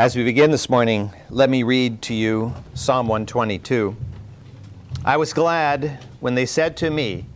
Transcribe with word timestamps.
As 0.00 0.16
we 0.16 0.24
begin 0.24 0.50
this 0.50 0.70
morning, 0.70 1.12
let 1.28 1.50
me 1.50 1.62
read 1.62 2.00
to 2.04 2.14
you 2.14 2.54
Psalm 2.72 3.06
122. 3.06 3.94
I 5.04 5.18
was 5.18 5.34
glad 5.34 5.98
when 6.20 6.34
they 6.34 6.46
said 6.46 6.74
to 6.78 6.88
me, 6.88 7.26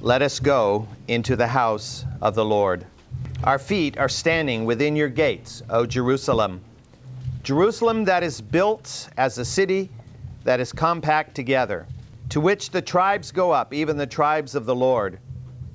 Let 0.00 0.22
us 0.22 0.40
go 0.40 0.88
into 1.08 1.36
the 1.36 1.48
house 1.48 2.06
of 2.22 2.34
the 2.34 2.42
Lord. 2.42 2.86
Our 3.44 3.58
feet 3.58 3.98
are 3.98 4.08
standing 4.08 4.64
within 4.64 4.96
your 4.96 5.10
gates, 5.10 5.62
O 5.68 5.84
Jerusalem. 5.84 6.62
Jerusalem 7.42 8.06
that 8.06 8.22
is 8.22 8.40
built 8.40 9.10
as 9.18 9.36
a 9.36 9.44
city 9.44 9.90
that 10.44 10.58
is 10.58 10.72
compact 10.72 11.34
together, 11.34 11.86
to 12.30 12.40
which 12.40 12.70
the 12.70 12.80
tribes 12.80 13.30
go 13.30 13.50
up, 13.50 13.74
even 13.74 13.98
the 13.98 14.06
tribes 14.06 14.54
of 14.54 14.64
the 14.64 14.74
Lord, 14.74 15.18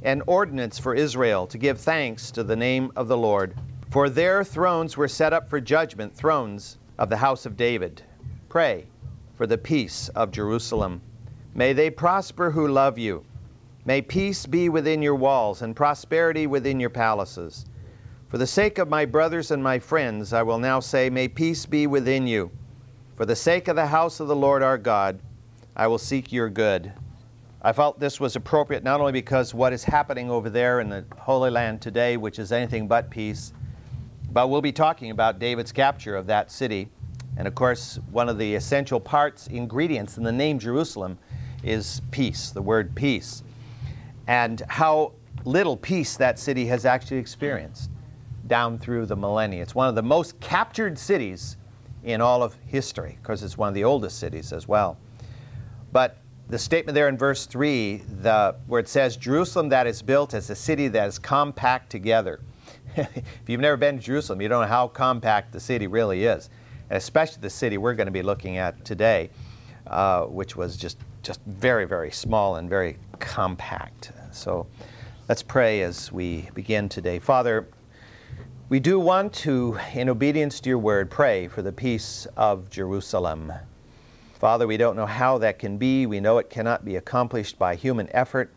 an 0.01 0.23
ordinance 0.25 0.79
for 0.79 0.95
Israel 0.95 1.45
to 1.45 1.59
give 1.59 1.79
thanks 1.79 2.31
to 2.31 2.43
the 2.43 2.55
name 2.55 2.91
of 2.95 3.07
the 3.07 3.17
Lord. 3.17 3.53
For 3.95 4.09
their 4.09 4.43
thrones 4.43 4.97
were 4.97 5.07
set 5.07 5.31
up 5.31 5.49
for 5.49 5.61
judgment, 5.61 6.13
thrones 6.13 6.79
of 6.97 7.09
the 7.09 7.15
house 7.15 7.45
of 7.45 7.55
David. 7.55 8.01
Pray 8.49 8.87
for 9.35 9.47
the 9.47 9.57
peace 9.57 10.09
of 10.09 10.31
Jerusalem. 10.31 11.01
May 11.53 11.71
they 11.71 11.89
prosper 11.89 12.51
who 12.51 12.67
love 12.67 12.97
you. 12.97 13.23
May 13.85 14.01
peace 14.01 14.45
be 14.45 14.67
within 14.67 15.01
your 15.01 15.15
walls 15.15 15.61
and 15.61 15.73
prosperity 15.73 16.45
within 16.45 16.77
your 16.77 16.89
palaces. 16.89 17.67
For 18.27 18.37
the 18.37 18.45
sake 18.45 18.79
of 18.79 18.89
my 18.89 19.05
brothers 19.05 19.49
and 19.51 19.63
my 19.63 19.79
friends, 19.79 20.33
I 20.33 20.43
will 20.43 20.59
now 20.59 20.81
say, 20.81 21.09
May 21.09 21.29
peace 21.29 21.65
be 21.65 21.87
within 21.87 22.27
you. 22.27 22.51
For 23.15 23.25
the 23.25 23.33
sake 23.33 23.69
of 23.69 23.77
the 23.77 23.87
house 23.87 24.19
of 24.19 24.27
the 24.27 24.35
Lord 24.35 24.61
our 24.61 24.77
God, 24.77 25.21
I 25.73 25.87
will 25.87 25.99
seek 25.99 26.33
your 26.33 26.49
good. 26.49 26.91
I 27.61 27.71
felt 27.71 28.01
this 28.01 28.19
was 28.19 28.35
appropriate 28.35 28.83
not 28.83 28.99
only 28.99 29.13
because 29.13 29.53
what 29.53 29.71
is 29.71 29.85
happening 29.85 30.29
over 30.29 30.49
there 30.49 30.81
in 30.81 30.89
the 30.89 31.05
Holy 31.17 31.49
Land 31.49 31.81
today, 31.81 32.17
which 32.17 32.39
is 32.39 32.51
anything 32.51 32.89
but 32.89 33.09
peace, 33.09 33.53
but 34.35 34.49
we'll 34.49 34.61
be 34.61 34.73
talking 34.73 35.11
about 35.11 35.39
David's 35.39 35.71
capture 35.71 36.17
of 36.17 36.27
that 36.27 36.51
city. 36.51 36.89
And 37.37 37.47
of 37.47 37.55
course, 37.55 37.99
one 38.11 38.27
of 38.27 38.37
the 38.37 38.53
essential 38.55 38.99
parts, 38.99 39.47
ingredients 39.47 40.17
in 40.17 40.25
the 40.25 40.31
name 40.33 40.59
Jerusalem 40.59 41.17
is 41.63 42.01
peace, 42.11 42.49
the 42.49 42.61
word 42.61 42.93
peace. 42.95 43.43
And 44.27 44.61
how 44.67 45.13
little 45.45 45.77
peace 45.77 46.17
that 46.17 46.37
city 46.37 46.65
has 46.65 46.85
actually 46.85 47.19
experienced 47.19 47.89
down 48.47 48.77
through 48.77 49.05
the 49.05 49.15
millennia. 49.15 49.61
It's 49.61 49.73
one 49.73 49.87
of 49.87 49.95
the 49.95 50.03
most 50.03 50.37
captured 50.41 50.99
cities 50.99 51.55
in 52.03 52.19
all 52.19 52.43
of 52.43 52.57
history. 52.65 53.17
because 53.21 53.41
it's 53.41 53.57
one 53.57 53.69
of 53.69 53.73
the 53.73 53.85
oldest 53.85 54.19
cities 54.19 54.51
as 54.51 54.67
well. 54.67 54.97
But 55.93 56.17
the 56.49 56.59
statement 56.59 56.93
there 56.93 57.07
in 57.07 57.17
verse 57.17 57.45
3, 57.45 58.03
the, 58.21 58.57
where 58.67 58.81
it 58.81 58.89
says, 58.89 59.15
Jerusalem 59.15 59.69
that 59.69 59.87
is 59.87 60.01
built 60.01 60.33
as 60.33 60.49
a 60.49 60.55
city 60.55 60.89
that 60.89 61.07
is 61.07 61.19
compact 61.19 61.89
together. 61.89 62.41
if 62.97 63.23
you've 63.47 63.59
never 63.59 63.75
been 63.75 63.97
to 63.97 64.03
Jerusalem, 64.03 64.41
you 64.41 64.47
don't 64.47 64.61
know 64.61 64.67
how 64.67 64.87
compact 64.87 65.51
the 65.51 65.59
city 65.59 65.85
really 65.87 66.23
is, 66.23 66.49
and 66.89 66.97
especially 66.97 67.41
the 67.41 67.49
city 67.49 67.77
we're 67.77 67.93
going 67.93 68.07
to 68.07 68.11
be 68.11 68.23
looking 68.23 68.57
at 68.57 68.85
today, 68.85 69.29
uh, 69.87 70.21
which 70.23 70.55
was 70.55 70.77
just, 70.77 70.97
just 71.21 71.41
very, 71.45 71.85
very 71.85 72.09
small 72.09 72.55
and 72.55 72.69
very 72.69 72.97
compact. 73.19 74.11
So 74.31 74.67
let's 75.27 75.43
pray 75.43 75.81
as 75.81 76.09
we 76.09 76.49
begin 76.53 76.87
today. 76.87 77.19
Father, 77.19 77.67
we 78.69 78.79
do 78.79 78.97
want 78.97 79.33
to, 79.33 79.77
in 79.93 80.07
obedience 80.07 80.61
to 80.61 80.69
your 80.69 80.79
word, 80.79 81.11
pray 81.11 81.49
for 81.49 81.61
the 81.61 81.73
peace 81.73 82.27
of 82.37 82.69
Jerusalem. 82.69 83.51
Father, 84.39 84.67
we 84.67 84.77
don't 84.77 84.95
know 84.95 85.05
how 85.05 85.37
that 85.39 85.59
can 85.59 85.77
be. 85.77 86.05
We 86.05 86.21
know 86.21 86.37
it 86.37 86.49
cannot 86.49 86.85
be 86.85 86.95
accomplished 86.95 87.59
by 87.59 87.75
human 87.75 88.07
effort. 88.15 88.54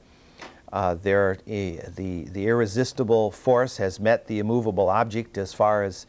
Uh, 0.72 0.94
there, 0.94 1.38
uh, 1.40 1.44
the, 1.46 2.26
the 2.32 2.46
irresistible 2.46 3.30
force 3.30 3.78
has 3.78 3.98
met 3.98 4.26
the 4.26 4.38
immovable 4.38 4.90
object 4.90 5.38
as 5.38 5.54
far 5.54 5.82
as 5.82 6.06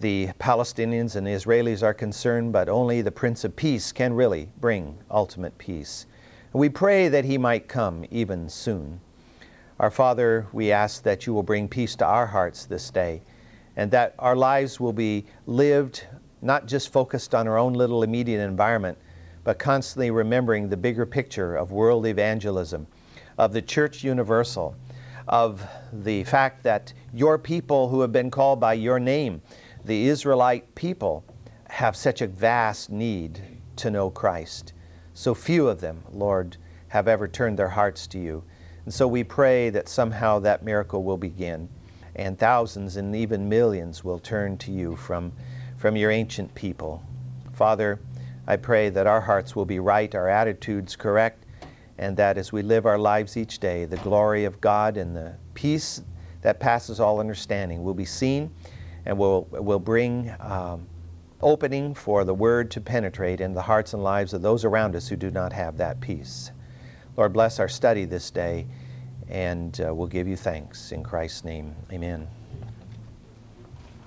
the 0.00 0.28
Palestinians 0.38 1.16
and 1.16 1.26
the 1.26 1.30
Israelis 1.30 1.82
are 1.82 1.94
concerned, 1.94 2.52
but 2.52 2.68
only 2.68 3.00
the 3.00 3.10
Prince 3.10 3.44
of 3.44 3.56
Peace 3.56 3.92
can 3.92 4.12
really 4.12 4.50
bring 4.60 4.98
ultimate 5.10 5.56
peace. 5.56 6.06
We 6.52 6.68
pray 6.68 7.08
that 7.08 7.24
he 7.24 7.38
might 7.38 7.66
come 7.66 8.04
even 8.10 8.48
soon. 8.48 9.00
Our 9.80 9.90
Father, 9.90 10.46
we 10.52 10.70
ask 10.70 11.02
that 11.04 11.26
you 11.26 11.32
will 11.32 11.42
bring 11.42 11.66
peace 11.68 11.96
to 11.96 12.04
our 12.04 12.26
hearts 12.26 12.66
this 12.66 12.90
day, 12.90 13.22
and 13.76 13.90
that 13.90 14.14
our 14.18 14.36
lives 14.36 14.78
will 14.78 14.92
be 14.92 15.24
lived 15.46 16.06
not 16.42 16.66
just 16.66 16.92
focused 16.92 17.34
on 17.34 17.48
our 17.48 17.56
own 17.56 17.72
little 17.72 18.02
immediate 18.02 18.44
environment, 18.44 18.98
but 19.42 19.58
constantly 19.58 20.10
remembering 20.10 20.68
the 20.68 20.76
bigger 20.76 21.06
picture 21.06 21.56
of 21.56 21.72
world 21.72 22.06
evangelism 22.06 22.86
of 23.38 23.52
the 23.52 23.62
Church 23.62 24.04
Universal, 24.04 24.76
of 25.26 25.66
the 25.92 26.24
fact 26.24 26.62
that 26.62 26.92
your 27.12 27.38
people 27.38 27.88
who 27.88 28.00
have 28.00 28.12
been 28.12 28.30
called 28.30 28.60
by 28.60 28.74
your 28.74 29.00
name, 29.00 29.42
the 29.84 30.06
Israelite 30.06 30.74
people, 30.74 31.24
have 31.68 31.96
such 31.96 32.20
a 32.20 32.26
vast 32.26 32.90
need 32.90 33.40
to 33.76 33.90
know 33.90 34.10
Christ. 34.10 34.72
So 35.14 35.34
few 35.34 35.68
of 35.68 35.80
them, 35.80 36.02
Lord, 36.12 36.56
have 36.88 37.08
ever 37.08 37.26
turned 37.26 37.58
their 37.58 37.68
hearts 37.68 38.06
to 38.08 38.18
you. 38.18 38.44
And 38.84 38.92
so 38.92 39.08
we 39.08 39.24
pray 39.24 39.70
that 39.70 39.88
somehow 39.88 40.38
that 40.40 40.62
miracle 40.62 41.02
will 41.02 41.16
begin, 41.16 41.68
and 42.14 42.38
thousands 42.38 42.96
and 42.96 43.16
even 43.16 43.48
millions 43.48 44.04
will 44.04 44.18
turn 44.18 44.58
to 44.58 44.70
you 44.70 44.94
from, 44.96 45.32
from 45.76 45.96
your 45.96 46.10
ancient 46.10 46.54
people. 46.54 47.02
Father, 47.52 47.98
I 48.46 48.56
pray 48.56 48.90
that 48.90 49.06
our 49.06 49.22
hearts 49.22 49.56
will 49.56 49.64
be 49.64 49.78
right, 49.78 50.14
our 50.14 50.28
attitudes 50.28 50.96
correct, 50.96 51.43
and 51.98 52.16
that 52.16 52.38
as 52.38 52.52
we 52.52 52.62
live 52.62 52.86
our 52.86 52.98
lives 52.98 53.36
each 53.36 53.58
day, 53.58 53.84
the 53.84 53.96
glory 53.98 54.44
of 54.44 54.60
God 54.60 54.96
and 54.96 55.14
the 55.14 55.34
peace 55.54 56.02
that 56.42 56.60
passes 56.60 57.00
all 57.00 57.20
understanding 57.20 57.82
will 57.82 57.94
be 57.94 58.04
seen 58.04 58.50
and 59.06 59.16
will, 59.16 59.44
will 59.50 59.78
bring 59.78 60.34
um, 60.40 60.86
opening 61.40 61.94
for 61.94 62.24
the 62.24 62.34
word 62.34 62.70
to 62.72 62.80
penetrate 62.80 63.40
in 63.40 63.54
the 63.54 63.62
hearts 63.62 63.94
and 63.94 64.02
lives 64.02 64.32
of 64.32 64.42
those 64.42 64.64
around 64.64 64.96
us 64.96 65.08
who 65.08 65.16
do 65.16 65.30
not 65.30 65.52
have 65.52 65.76
that 65.76 66.00
peace. 66.00 66.50
Lord, 67.16 67.32
bless 67.32 67.60
our 67.60 67.68
study 67.68 68.06
this 68.06 68.30
day, 68.30 68.66
and 69.28 69.80
uh, 69.80 69.94
we'll 69.94 70.08
give 70.08 70.26
you 70.26 70.36
thanks. 70.36 70.90
In 70.90 71.02
Christ's 71.02 71.44
name, 71.44 71.74
amen. 71.92 72.26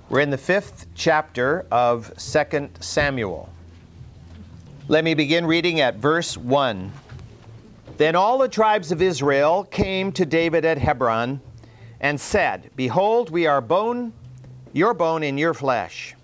We're 0.09 0.21
in 0.21 0.29
the 0.29 0.37
fifth 0.37 0.87
chapter 0.95 1.65
of 1.71 2.11
2 2.17 2.69
Samuel. 2.79 3.49
Let 4.87 5.03
me 5.03 5.13
begin 5.13 5.45
reading 5.45 5.81
at 5.81 5.95
verse 5.95 6.37
1. 6.37 6.91
Then 7.97 8.15
all 8.15 8.37
the 8.37 8.47
tribes 8.47 8.91
of 8.91 9.01
Israel 9.01 9.63
came 9.63 10.11
to 10.11 10.25
David 10.25 10.65
at 10.65 10.77
Hebron 10.77 11.41
and 11.99 12.21
said, 12.21 12.69
Behold, 12.75 13.31
we 13.31 13.47
are 13.47 13.59
bone, 13.59 14.13
your 14.71 14.93
bone 14.93 15.23
and 15.23 15.39
your 15.39 15.55
flesh. 15.55 16.15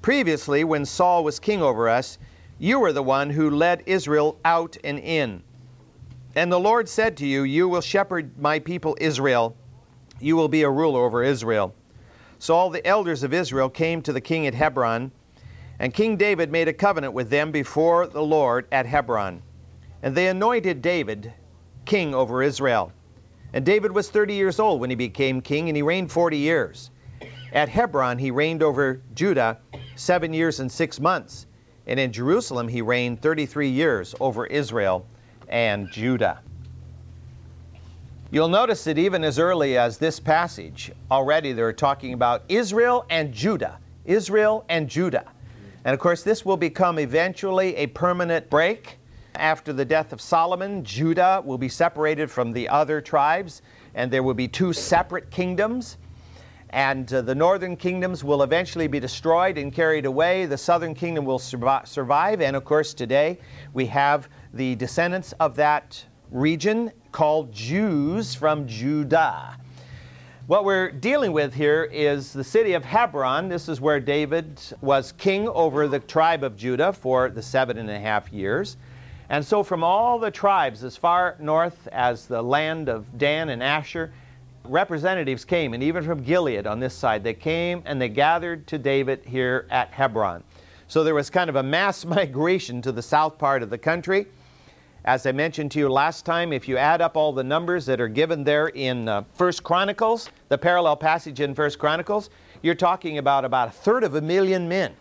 Previously, 0.00 0.62
when 0.62 0.84
Saul 0.84 1.24
was 1.24 1.40
king 1.40 1.60
over 1.60 1.88
us, 1.88 2.18
you 2.60 2.78
were 2.78 2.92
the 2.92 3.02
one 3.02 3.30
who 3.30 3.50
led 3.50 3.82
Israel 3.84 4.38
out 4.44 4.76
and 4.84 5.00
in. 5.00 5.42
And 6.36 6.52
the 6.52 6.60
Lord 6.60 6.88
said 6.88 7.16
to 7.16 7.26
you, 7.26 7.42
You 7.42 7.68
will 7.68 7.80
shepherd 7.80 8.38
my 8.38 8.60
people 8.60 8.96
Israel. 9.00 9.56
You 10.20 10.36
will 10.36 10.48
be 10.48 10.62
a 10.62 10.70
ruler 10.70 11.04
over 11.04 11.24
Israel. 11.24 11.74
So 12.38 12.54
all 12.54 12.70
the 12.70 12.86
elders 12.86 13.24
of 13.24 13.34
Israel 13.34 13.68
came 13.68 14.02
to 14.02 14.12
the 14.12 14.20
king 14.20 14.46
at 14.46 14.54
Hebron, 14.54 15.10
and 15.80 15.92
King 15.92 16.16
David 16.16 16.52
made 16.52 16.68
a 16.68 16.72
covenant 16.72 17.12
with 17.12 17.28
them 17.28 17.50
before 17.50 18.06
the 18.06 18.22
Lord 18.22 18.68
at 18.70 18.86
Hebron. 18.86 19.42
And 20.02 20.14
they 20.14 20.28
anointed 20.28 20.82
David 20.82 21.32
king 21.84 22.14
over 22.14 22.42
Israel. 22.42 22.92
And 23.52 23.64
David 23.64 23.92
was 23.92 24.10
30 24.10 24.34
years 24.34 24.60
old 24.60 24.80
when 24.80 24.90
he 24.90 24.96
became 24.96 25.40
king, 25.40 25.68
and 25.68 25.76
he 25.76 25.82
reigned 25.82 26.12
40 26.12 26.36
years. 26.36 26.90
At 27.52 27.68
Hebron, 27.68 28.18
he 28.18 28.30
reigned 28.30 28.62
over 28.62 29.00
Judah 29.14 29.58
seven 29.96 30.32
years 30.32 30.60
and 30.60 30.70
six 30.70 31.00
months. 31.00 31.46
And 31.86 31.98
in 31.98 32.12
Jerusalem, 32.12 32.68
he 32.68 32.82
reigned 32.82 33.22
33 33.22 33.68
years 33.70 34.14
over 34.20 34.46
Israel 34.46 35.06
and 35.48 35.90
Judah. 35.90 36.40
You'll 38.30 38.48
notice 38.48 38.84
that 38.84 38.98
even 38.98 39.24
as 39.24 39.38
early 39.38 39.78
as 39.78 39.96
this 39.96 40.20
passage, 40.20 40.92
already 41.10 41.54
they're 41.54 41.72
talking 41.72 42.12
about 42.12 42.42
Israel 42.50 43.06
and 43.08 43.32
Judah. 43.32 43.78
Israel 44.04 44.66
and 44.68 44.88
Judah. 44.88 45.24
And 45.86 45.94
of 45.94 46.00
course, 46.00 46.22
this 46.22 46.44
will 46.44 46.58
become 46.58 46.98
eventually 46.98 47.74
a 47.76 47.86
permanent 47.86 48.50
break 48.50 48.97
after 49.38 49.72
the 49.72 49.84
death 49.84 50.12
of 50.12 50.20
Solomon, 50.20 50.84
Judah 50.84 51.42
will 51.44 51.58
be 51.58 51.68
separated 51.68 52.30
from 52.30 52.52
the 52.52 52.68
other 52.68 53.00
tribes, 53.00 53.62
and 53.94 54.10
there 54.10 54.22
will 54.22 54.34
be 54.34 54.48
two 54.48 54.72
separate 54.72 55.30
kingdoms. 55.30 55.96
And 56.70 57.10
uh, 57.12 57.22
the 57.22 57.34
northern 57.34 57.76
kingdoms 57.76 58.22
will 58.22 58.42
eventually 58.42 58.88
be 58.88 59.00
destroyed 59.00 59.56
and 59.56 59.72
carried 59.72 60.04
away. 60.04 60.44
The 60.44 60.58
southern 60.58 60.94
kingdom 60.94 61.24
will 61.24 61.38
survive. 61.38 62.40
And 62.42 62.54
of 62.54 62.64
course, 62.64 62.92
today 62.92 63.38
we 63.72 63.86
have 63.86 64.28
the 64.52 64.74
descendants 64.74 65.32
of 65.40 65.56
that 65.56 66.04
region 66.30 66.92
called 67.10 67.52
Jews 67.52 68.34
from 68.34 68.66
Judah. 68.66 69.56
What 70.46 70.64
we're 70.64 70.90
dealing 70.90 71.32
with 71.32 71.54
here 71.54 71.84
is 71.84 72.32
the 72.32 72.44
city 72.44 72.72
of 72.72 72.84
Hebron. 72.84 73.48
This 73.48 73.68
is 73.68 73.80
where 73.80 74.00
David 74.00 74.60
was 74.80 75.12
king 75.12 75.48
over 75.48 75.88
the 75.88 76.00
tribe 76.00 76.42
of 76.42 76.56
Judah 76.56 76.92
for 76.92 77.30
the 77.30 77.42
seven 77.42 77.78
and 77.78 77.90
a 77.90 77.98
half 77.98 78.32
years. 78.32 78.76
And 79.30 79.44
so, 79.44 79.62
from 79.62 79.84
all 79.84 80.18
the 80.18 80.30
tribes 80.30 80.82
as 80.84 80.96
far 80.96 81.36
north 81.38 81.86
as 81.88 82.26
the 82.26 82.42
land 82.42 82.88
of 82.88 83.18
Dan 83.18 83.50
and 83.50 83.62
Asher, 83.62 84.10
representatives 84.64 85.44
came, 85.44 85.74
and 85.74 85.82
even 85.82 86.04
from 86.04 86.22
Gilead 86.22 86.66
on 86.66 86.80
this 86.80 86.94
side, 86.94 87.24
they 87.24 87.34
came 87.34 87.82
and 87.84 88.00
they 88.00 88.08
gathered 88.08 88.66
to 88.68 88.78
David 88.78 89.22
here 89.24 89.66
at 89.70 89.90
Hebron. 89.90 90.42
So 90.88 91.04
there 91.04 91.14
was 91.14 91.28
kind 91.28 91.50
of 91.50 91.56
a 91.56 91.62
mass 91.62 92.04
migration 92.06 92.80
to 92.82 92.92
the 92.92 93.02
south 93.02 93.38
part 93.38 93.62
of 93.62 93.70
the 93.70 93.78
country. 93.78 94.26
As 95.04 95.26
I 95.26 95.32
mentioned 95.32 95.70
to 95.72 95.78
you 95.78 95.88
last 95.88 96.24
time, 96.24 96.52
if 96.52 96.68
you 96.68 96.76
add 96.76 97.00
up 97.00 97.16
all 97.16 97.32
the 97.32 97.44
numbers 97.44 97.86
that 97.86 98.00
are 98.00 98.08
given 98.08 98.44
there 98.44 98.68
in 98.68 99.08
uh, 99.08 99.24
First 99.34 99.62
Chronicles, 99.62 100.28
the 100.48 100.58
parallel 100.58 100.96
passage 100.96 101.40
in 101.40 101.54
First 101.54 101.78
Chronicles, 101.78 102.30
you're 102.62 102.74
talking 102.74 103.18
about 103.18 103.44
about 103.44 103.68
a 103.68 103.70
third 103.70 104.04
of 104.04 104.16
a 104.16 104.20
million 104.20 104.68
men 104.68 104.94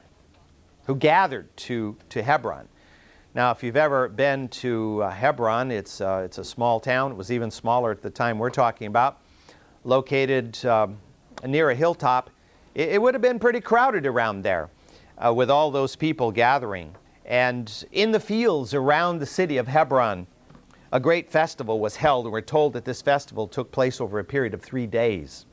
who 0.85 0.95
gathered 0.95 1.55
to, 1.57 1.97
to 2.09 2.21
Hebron. 2.21 2.67
Now, 3.37 3.51
if 3.51 3.61
you've 3.61 3.77
ever 3.77 4.09
been 4.09 4.47
to 4.47 5.03
uh, 5.03 5.11
Hebron, 5.11 5.69
it's, 5.69 6.01
uh, 6.01 6.23
it's 6.25 6.39
a 6.39 6.43
small 6.43 6.79
town. 6.79 7.11
It 7.11 7.17
was 7.17 7.31
even 7.31 7.51
smaller 7.51 7.91
at 7.91 8.01
the 8.01 8.09
time 8.09 8.39
we're 8.39 8.49
talking 8.49 8.87
about, 8.87 9.21
located 9.83 10.65
um, 10.65 10.97
near 11.45 11.69
a 11.69 11.75
hilltop. 11.75 12.31
It, 12.73 12.93
it, 12.93 12.99
would 12.99 13.13
have 13.13 13.21
been 13.21 13.37
pretty 13.37 13.61
crowded 13.61 14.07
around 14.07 14.41
there 14.41 14.71
uh, 15.23 15.31
with 15.31 15.51
all 15.51 15.69
those 15.69 15.95
people 15.95 16.31
gathering. 16.31 16.95
And 17.25 17.71
in 17.91 18.09
the 18.09 18.19
fields 18.19 18.73
around 18.73 19.19
the 19.19 19.27
city 19.27 19.57
of 19.57 19.67
Hebron, 19.67 20.25
a 20.91 20.99
great 20.99 21.29
festival 21.29 21.79
was 21.79 21.95
held, 21.95 22.25
and 22.25 22.33
we're 22.33 22.41
told 22.41 22.73
that 22.73 22.85
this 22.85 23.03
festival 23.03 23.47
took 23.47 23.71
place 23.71 24.01
over 24.01 24.17
a 24.17 24.23
period 24.23 24.55
of 24.55 24.63
three 24.63 24.87
days. 24.87 25.45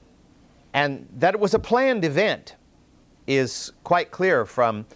And 0.72 1.06
that 1.18 1.34
it 1.34 1.40
was 1.40 1.52
a 1.52 1.58
planned 1.58 2.06
event 2.06 2.56
is 3.26 3.74
quite 3.82 4.10
clear 4.10 4.46
from 4.46 4.86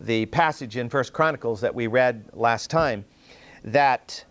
the 0.00 0.26
passage 0.26 0.76
in 0.76 0.88
First 0.88 1.12
Chronicles 1.12 1.60
that 1.60 1.74
we 1.74 1.86
read 1.86 2.30
last 2.32 2.70
time, 2.70 3.04
that 3.64 4.24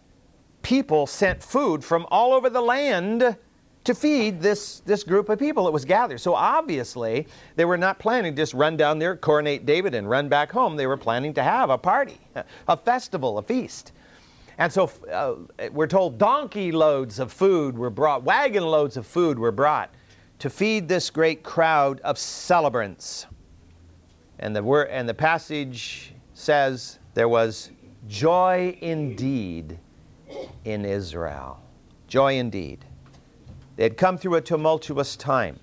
people 0.61 1.07
sent 1.07 1.43
food 1.43 1.83
from 1.83 2.05
all 2.09 2.33
over 2.33 2.49
the 2.49 2.61
land 2.61 3.37
to 3.83 3.95
feed 3.95 4.41
this, 4.41 4.81
this 4.81 5.03
group 5.03 5.29
of 5.29 5.39
people 5.39 5.63
that 5.63 5.71
was 5.71 5.85
gathered. 5.85 6.19
So 6.19 6.35
obviously, 6.35 7.25
they 7.55 7.63
were 7.63 7.77
not 7.77 7.99
planning 7.99 8.35
to 8.35 8.41
just 8.41 8.53
run 8.53 8.75
down 8.75 8.99
there, 8.99 9.15
coronate 9.15 9.65
David, 9.65 9.95
and 9.95 10.09
run 10.09 10.27
back 10.27 10.51
home. 10.51 10.75
They 10.75 10.87
were 10.87 10.97
planning 10.97 11.33
to 11.35 11.43
have 11.43 11.69
a 11.69 11.77
party, 11.77 12.19
a 12.67 12.75
festival, 12.75 13.37
a 13.37 13.43
feast. 13.43 13.93
And 14.57 14.73
so 14.73 14.91
uh, 15.11 15.35
we're 15.71 15.87
told 15.87 16.17
donkey 16.17 16.71
loads 16.71 17.19
of 17.19 17.31
food 17.31 17.77
were 17.77 17.89
brought, 17.89 18.23
wagon 18.23 18.65
loads 18.65 18.97
of 18.97 19.07
food 19.07 19.39
were 19.39 19.53
brought 19.53 19.93
to 20.39 20.49
feed 20.49 20.87
this 20.87 21.09
great 21.09 21.43
crowd 21.43 22.01
of 22.01 22.17
celebrants. 22.17 23.25
And 24.39 24.55
the, 24.55 24.63
word, 24.63 24.89
and 24.89 25.07
the 25.07 25.13
passage 25.13 26.13
says 26.33 26.99
there 27.13 27.29
was 27.29 27.71
joy 28.07 28.77
indeed 28.81 29.79
in 30.65 30.85
Israel. 30.85 31.59
Joy 32.07 32.37
indeed. 32.37 32.85
They 33.75 33.83
had 33.83 33.97
come 33.97 34.17
through 34.17 34.35
a 34.35 34.41
tumultuous 34.41 35.15
time. 35.15 35.59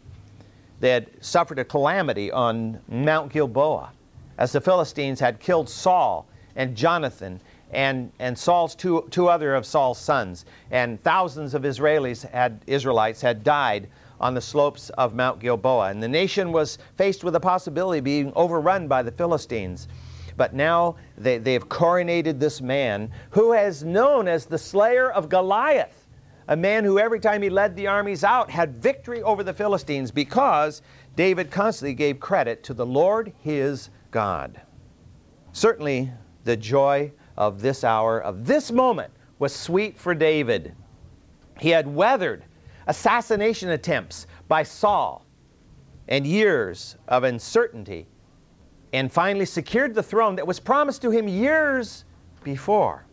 They 0.80 0.90
had 0.90 1.10
suffered 1.24 1.58
a 1.58 1.64
calamity 1.64 2.30
on 2.30 2.80
Mount 2.88 3.32
Gilboa 3.32 3.92
as 4.38 4.52
the 4.52 4.60
Philistines 4.60 5.20
had 5.20 5.40
killed 5.40 5.68
Saul 5.68 6.26
and 6.56 6.76
Jonathan 6.76 7.40
and, 7.72 8.12
and 8.18 8.38
Saul's 8.38 8.74
two, 8.74 9.06
two 9.10 9.28
other 9.28 9.54
of 9.54 9.66
Saul's 9.66 9.98
sons. 9.98 10.44
And 10.70 11.02
thousands 11.02 11.54
of 11.54 11.62
Israelis 11.62 12.28
had, 12.28 12.60
Israelites 12.66 13.20
had 13.20 13.42
died 13.42 13.88
on 14.20 14.34
the 14.34 14.40
slopes 14.40 14.90
of 14.90 15.14
Mount 15.14 15.40
Gilboa. 15.40 15.90
And 15.90 16.02
the 16.02 16.08
nation 16.08 16.52
was 16.52 16.78
faced 16.96 17.24
with 17.24 17.34
the 17.34 17.40
possibility 17.40 17.98
of 17.98 18.04
being 18.04 18.32
overrun 18.36 18.88
by 18.88 19.02
the 19.02 19.12
Philistines. 19.12 19.88
But 20.36 20.54
now 20.54 20.96
they, 21.16 21.38
they 21.38 21.52
have 21.52 21.68
coronated 21.68 22.40
this 22.40 22.60
man 22.60 23.10
who 23.30 23.52
is 23.52 23.84
known 23.84 24.28
as 24.28 24.46
the 24.46 24.58
slayer 24.58 25.10
of 25.10 25.28
Goliath 25.28 26.04
a 26.48 26.56
man 26.56 26.84
who 26.84 26.98
every 26.98 27.20
time 27.20 27.42
he 27.42 27.48
led 27.48 27.74
the 27.74 27.86
armies 27.86 28.22
out 28.22 28.50
had 28.50 28.76
victory 28.82 29.22
over 29.22 29.42
the 29.42 29.54
Philistines 29.54 30.10
because 30.10 30.82
David 31.16 31.50
constantly 31.50 31.94
gave 31.94 32.20
credit 32.20 32.62
to 32.64 32.74
the 32.74 32.84
Lord 32.84 33.32
his 33.40 33.90
God. 34.10 34.60
Certainly, 35.52 36.12
the 36.44 36.56
joy 36.56 37.12
of 37.36 37.62
this 37.62 37.82
hour, 37.84 38.20
of 38.20 38.46
this 38.46 38.70
moment, 38.70 39.12
was 39.38 39.54
sweet 39.54 39.98
for 39.98 40.14
David. 40.14 40.74
He 41.58 41.70
had 41.70 41.86
weathered 41.86 42.44
assassination 42.86 43.70
attempts 43.70 44.26
by 44.48 44.62
Saul 44.62 45.24
and 46.08 46.26
years 46.26 46.96
of 47.08 47.24
uncertainty 47.24 48.06
and 48.92 49.12
finally 49.12 49.46
secured 49.46 49.94
the 49.94 50.02
throne 50.02 50.36
that 50.36 50.46
was 50.46 50.60
promised 50.60 51.02
to 51.02 51.10
him 51.10 51.26
years 51.26 52.04
before. 52.44 53.06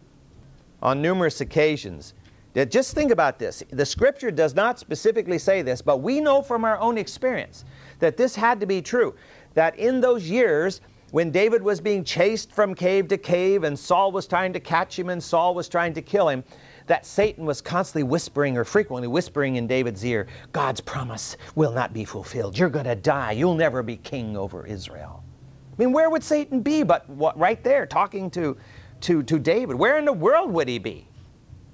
On 0.82 1.02
numerous 1.02 1.42
occasions, 1.42 2.14
Now, 2.54 2.66
just 2.66 2.94
think 2.94 3.12
about 3.12 3.40
this. 3.40 3.64
The 3.72 3.86
scripture 3.86 4.30
does 4.30 4.56
not 4.56 4.78
specifically 4.78 5.38
say 5.38 5.62
this, 5.62 5.82
but 5.82 5.98
we 5.98 6.20
know 6.20 6.42
from 6.42 6.66
our 6.66 6.78
own 6.80 6.98
experience 6.98 7.64
that 8.00 8.18
this 8.18 8.36
had 8.36 8.60
to 8.60 8.66
be 8.66 8.82
true. 8.82 9.16
That 9.54 9.78
in 9.80 10.02
those 10.02 10.30
years, 10.30 10.82
when 11.12 11.32
David 11.32 11.64
was 11.64 11.80
being 11.80 12.04
chased 12.04 12.52
from 12.52 12.76
cave 12.76 13.08
to 13.10 13.18
cave 13.18 13.64
and 13.64 13.78
Saul 13.78 14.12
was 14.12 14.28
trying 14.28 14.54
to 14.54 14.60
catch 14.60 14.98
him 14.98 15.10
and 15.10 15.24
Saul 15.24 15.54
was 15.56 15.70
trying 15.70 15.94
to 15.94 16.02
kill 16.02 16.28
him, 16.28 16.44
that 16.88 17.06
Satan 17.06 17.46
was 17.46 17.62
constantly 17.62 18.04
whispering 18.04 18.58
or 18.58 18.64
frequently 18.64 19.08
whispering 19.08 19.56
in 19.56 19.68
David's 19.68 20.04
ear, 20.06 20.28
God's 20.52 20.82
promise 20.82 21.38
will 21.56 21.72
not 21.72 21.94
be 21.94 22.06
fulfilled. 22.06 22.58
You're 22.58 22.70
going 22.70 22.86
to 22.86 22.96
die. 22.96 23.32
You'll 23.34 23.56
never 23.56 23.84
be 23.84 23.98
king 23.98 24.36
over 24.38 24.66
Israel. 24.66 25.24
I 25.72 25.76
mean, 25.78 25.94
where 25.94 26.10
would 26.10 26.24
Satan 26.24 26.62
be 26.62 26.84
but 26.84 27.10
what, 27.10 27.38
right 27.38 27.64
there 27.64 27.86
talking 27.86 28.30
to, 28.32 28.58
to, 29.02 29.24
to 29.24 29.40
David? 29.40 29.76
Where 29.76 29.98
in 29.98 30.06
the 30.06 30.14
world 30.14 30.52
would 30.52 30.68
he 30.68 30.80
be? 30.80 31.08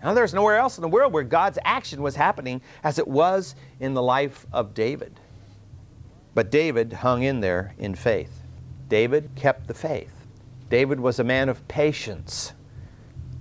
Now, 0.04 0.14
there's 0.14 0.34
nowhere 0.34 0.58
else 0.58 0.78
in 0.78 0.84
the 0.84 0.88
world 0.88 1.12
where 1.12 1.24
God's 1.24 1.58
action 1.66 2.02
was 2.02 2.16
happening 2.16 2.62
as 2.84 3.00
it 3.00 3.08
was 3.08 3.56
in 3.80 3.94
the 3.94 4.02
life 4.02 4.46
of 4.54 4.74
David. 4.74 5.20
But 6.36 6.52
David 6.52 6.94
hung 6.94 7.24
in 7.24 7.40
there 7.40 7.74
in 7.80 7.96
faith. 7.96 8.44
David 8.90 9.32
kept 9.36 9.68
the 9.68 9.74
faith. 9.74 10.14
David 10.70 11.00
was 11.00 11.20
a 11.20 11.24
man 11.24 11.50
of 11.50 11.68
patience. 11.68 12.54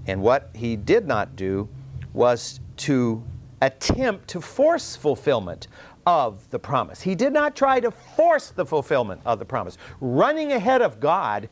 And 0.06 0.22
what 0.22 0.50
he 0.54 0.76
did 0.76 1.06
not 1.06 1.36
do 1.36 1.68
was 2.12 2.60
to 2.78 3.22
attempt 3.62 4.28
to 4.28 4.40
force 4.40 4.96
fulfillment 4.96 5.68
of 6.06 6.48
the 6.50 6.58
promise. 6.58 7.02
He 7.02 7.14
did 7.14 7.32
not 7.32 7.56
try 7.56 7.80
to 7.80 7.90
force 7.90 8.50
the 8.50 8.64
fulfillment 8.64 9.20
of 9.26 9.38
the 9.38 9.44
promise. 9.44 9.76
Running 10.00 10.52
ahead 10.52 10.80
of 10.80 11.00
God 11.00 11.48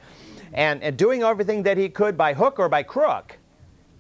and, 0.52 0.82
and 0.82 0.96
doing 0.96 1.22
everything 1.22 1.64
that 1.64 1.76
he 1.76 1.88
could 1.88 2.16
by 2.16 2.34
hook 2.34 2.58
or 2.58 2.68
by 2.68 2.84
crook 2.84 3.38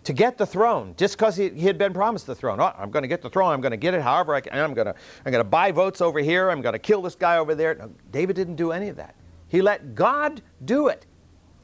to 0.04 0.12
get 0.12 0.38
the 0.38 0.46
throne 0.46 0.94
just 0.96 1.18
because 1.18 1.34
he, 1.34 1.48
he, 1.48 1.66
had 1.66 1.78
been 1.78 1.92
promised 1.92 2.26
the 2.26 2.34
throne. 2.34 2.60
Oh, 2.60 2.72
I'm 2.78 2.90
going 2.90 3.02
to 3.02 3.08
get 3.08 3.22
the 3.22 3.30
throne. 3.30 3.52
I'm 3.52 3.60
going 3.60 3.72
to 3.72 3.76
get 3.76 3.94
it 3.94 4.02
however 4.02 4.34
I 4.34 4.40
can. 4.40 4.52
I'm 4.52 4.74
going 4.74 4.86
to, 4.86 4.94
I'm 5.24 5.32
going 5.32 5.42
to 5.42 5.48
buy 5.48 5.72
votes 5.72 6.00
over 6.00 6.20
here. 6.20 6.50
I'm 6.50 6.60
going 6.60 6.74
to 6.74 6.78
kill 6.78 7.02
this 7.02 7.16
guy 7.16 7.38
over 7.38 7.54
there. 7.54 7.74
No, 7.74 7.90
David 8.12 8.36
didn't 8.36 8.56
do 8.56 8.70
any 8.70 8.88
of 8.88 8.96
that. 8.96 9.16
He 9.48 9.62
let 9.62 9.94
God 9.94 10.42
do 10.64 10.88
it. 10.88 11.06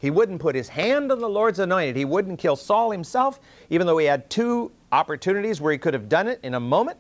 He 0.01 0.11
wouldn't 0.11 0.41
put 0.41 0.55
his 0.55 0.71
hand 0.71 1.13
on 1.13 1.19
the 1.19 1.29
Lord's 1.29 1.59
anointed. 1.59 1.95
He 1.95 2.07
wouldn't 2.07 2.39
kill 2.39 2.57
Saul 2.57 2.91
himself, 2.91 3.39
even 3.69 3.87
though 3.87 3.99
he 3.99 4.07
had 4.07 4.31
two 4.31 4.73
opportunities 4.93 5.61
where 5.61 5.73
he 5.73 5.79
could 5.79 5.93
have 5.93 6.09
done 6.09 6.27
it 6.27 6.41
in 6.43 6.55
a 6.55 6.61
moment. 6.61 6.97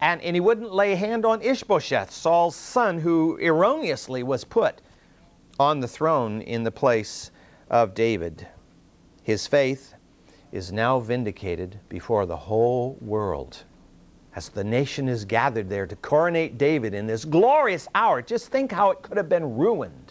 And, 0.00 0.20
and 0.22 0.34
he 0.34 0.40
wouldn't 0.40 0.72
lay 0.72 0.94
hand 0.94 1.26
on 1.26 1.42
Ishbosheth, 1.42 2.10
Saul's 2.10 2.56
son, 2.56 2.98
who 2.98 3.36
erroneously 3.36 4.22
was 4.22 4.44
put 4.44 4.80
on 5.60 5.80
the 5.80 5.86
throne 5.86 6.40
in 6.40 6.64
the 6.64 6.70
place 6.70 7.30
of 7.68 7.92
David. 7.92 8.48
His 9.22 9.46
faith 9.46 9.92
is 10.52 10.72
now 10.72 11.00
vindicated 11.00 11.78
before 11.90 12.24
the 12.24 12.36
whole 12.36 12.96
world. 13.02 13.62
As 14.34 14.48
the 14.48 14.64
nation 14.64 15.06
is 15.06 15.26
gathered 15.26 15.68
there 15.68 15.86
to 15.86 15.96
coronate 15.96 16.56
David 16.56 16.94
in 16.94 17.06
this 17.06 17.26
glorious 17.26 17.86
hour, 17.94 18.22
just 18.22 18.48
think 18.48 18.72
how 18.72 18.90
it 18.90 19.02
could 19.02 19.18
have 19.18 19.28
been 19.28 19.54
ruined 19.58 20.01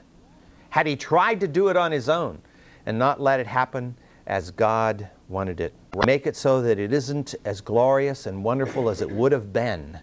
had 0.72 0.88
he 0.88 0.96
tried 0.96 1.40
to 1.40 1.48
do 1.48 1.68
it 1.68 1.78
on 1.78 1.92
his 1.92 2.10
own 2.10 2.40
and 2.86 2.98
not 2.98 3.22
let 3.22 3.40
it 3.40 3.48
happen 3.48 3.96
as 4.26 4.52
God 4.52 5.08
wanted 5.30 5.62
it. 5.62 5.74
Make 6.06 6.26
it 6.26 6.36
so 6.36 6.62
that 6.62 6.80
it 6.80 6.92
isn't 6.92 7.36
as 7.46 7.62
glorious 7.62 8.26
and 8.26 8.44
wonderful 8.44 8.90
as 8.90 9.02
it 9.02 9.12
would 9.12 9.32
have 9.32 9.54
been 9.54 10.00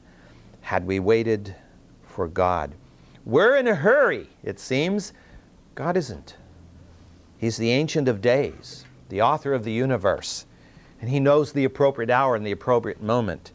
had 0.60 0.86
we 0.86 1.00
waited 1.00 1.54
for 2.06 2.28
God. 2.28 2.74
We're 3.24 3.56
in 3.56 3.66
a 3.66 3.74
hurry, 3.74 4.28
it 4.42 4.60
seems. 4.60 5.12
God 5.74 5.96
isn't. 5.96 6.36
He's 7.38 7.56
the 7.56 7.70
Ancient 7.70 8.08
of 8.08 8.20
Days 8.20 8.84
the 9.08 9.22
author 9.22 9.54
of 9.54 9.64
the 9.64 9.72
universe, 9.72 10.44
and 11.00 11.08
He 11.08 11.18
knows 11.18 11.52
the 11.52 11.64
appropriate 11.64 12.10
hour 12.10 12.36
and 12.36 12.46
the 12.46 12.52
appropriate 12.52 13.02
moment. 13.02 13.52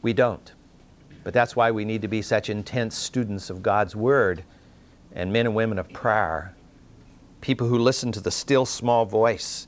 We 0.00 0.12
don't. 0.12 0.52
But 1.24 1.34
that's 1.34 1.56
why 1.56 1.72
we 1.72 1.84
need 1.84 2.02
to 2.02 2.08
be 2.08 2.22
such 2.22 2.48
intense 2.48 2.96
students 2.96 3.50
of 3.50 3.62
God's 3.62 3.96
Word 3.96 4.44
and 5.14 5.32
men 5.32 5.46
and 5.46 5.54
women 5.54 5.78
of 5.78 5.92
prayer, 5.92 6.54
people 7.40 7.66
who 7.66 7.78
listen 7.78 8.12
to 8.12 8.20
the 8.20 8.30
still 8.30 8.66
small 8.66 9.04
voice, 9.04 9.66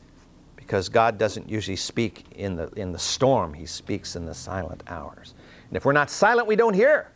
because 0.56 0.88
God 0.88 1.18
doesn't 1.18 1.48
usually 1.48 1.76
speak 1.76 2.24
in 2.36 2.56
the, 2.56 2.68
in 2.76 2.92
the 2.92 2.98
storm, 2.98 3.52
He 3.54 3.66
speaks 3.66 4.16
in 4.16 4.24
the 4.24 4.34
silent 4.34 4.82
hours. 4.86 5.34
And 5.68 5.76
if 5.76 5.84
we're 5.84 5.92
not 5.92 6.10
silent, 6.10 6.46
we 6.46 6.56
don't 6.56 6.74
hear. 6.74 7.10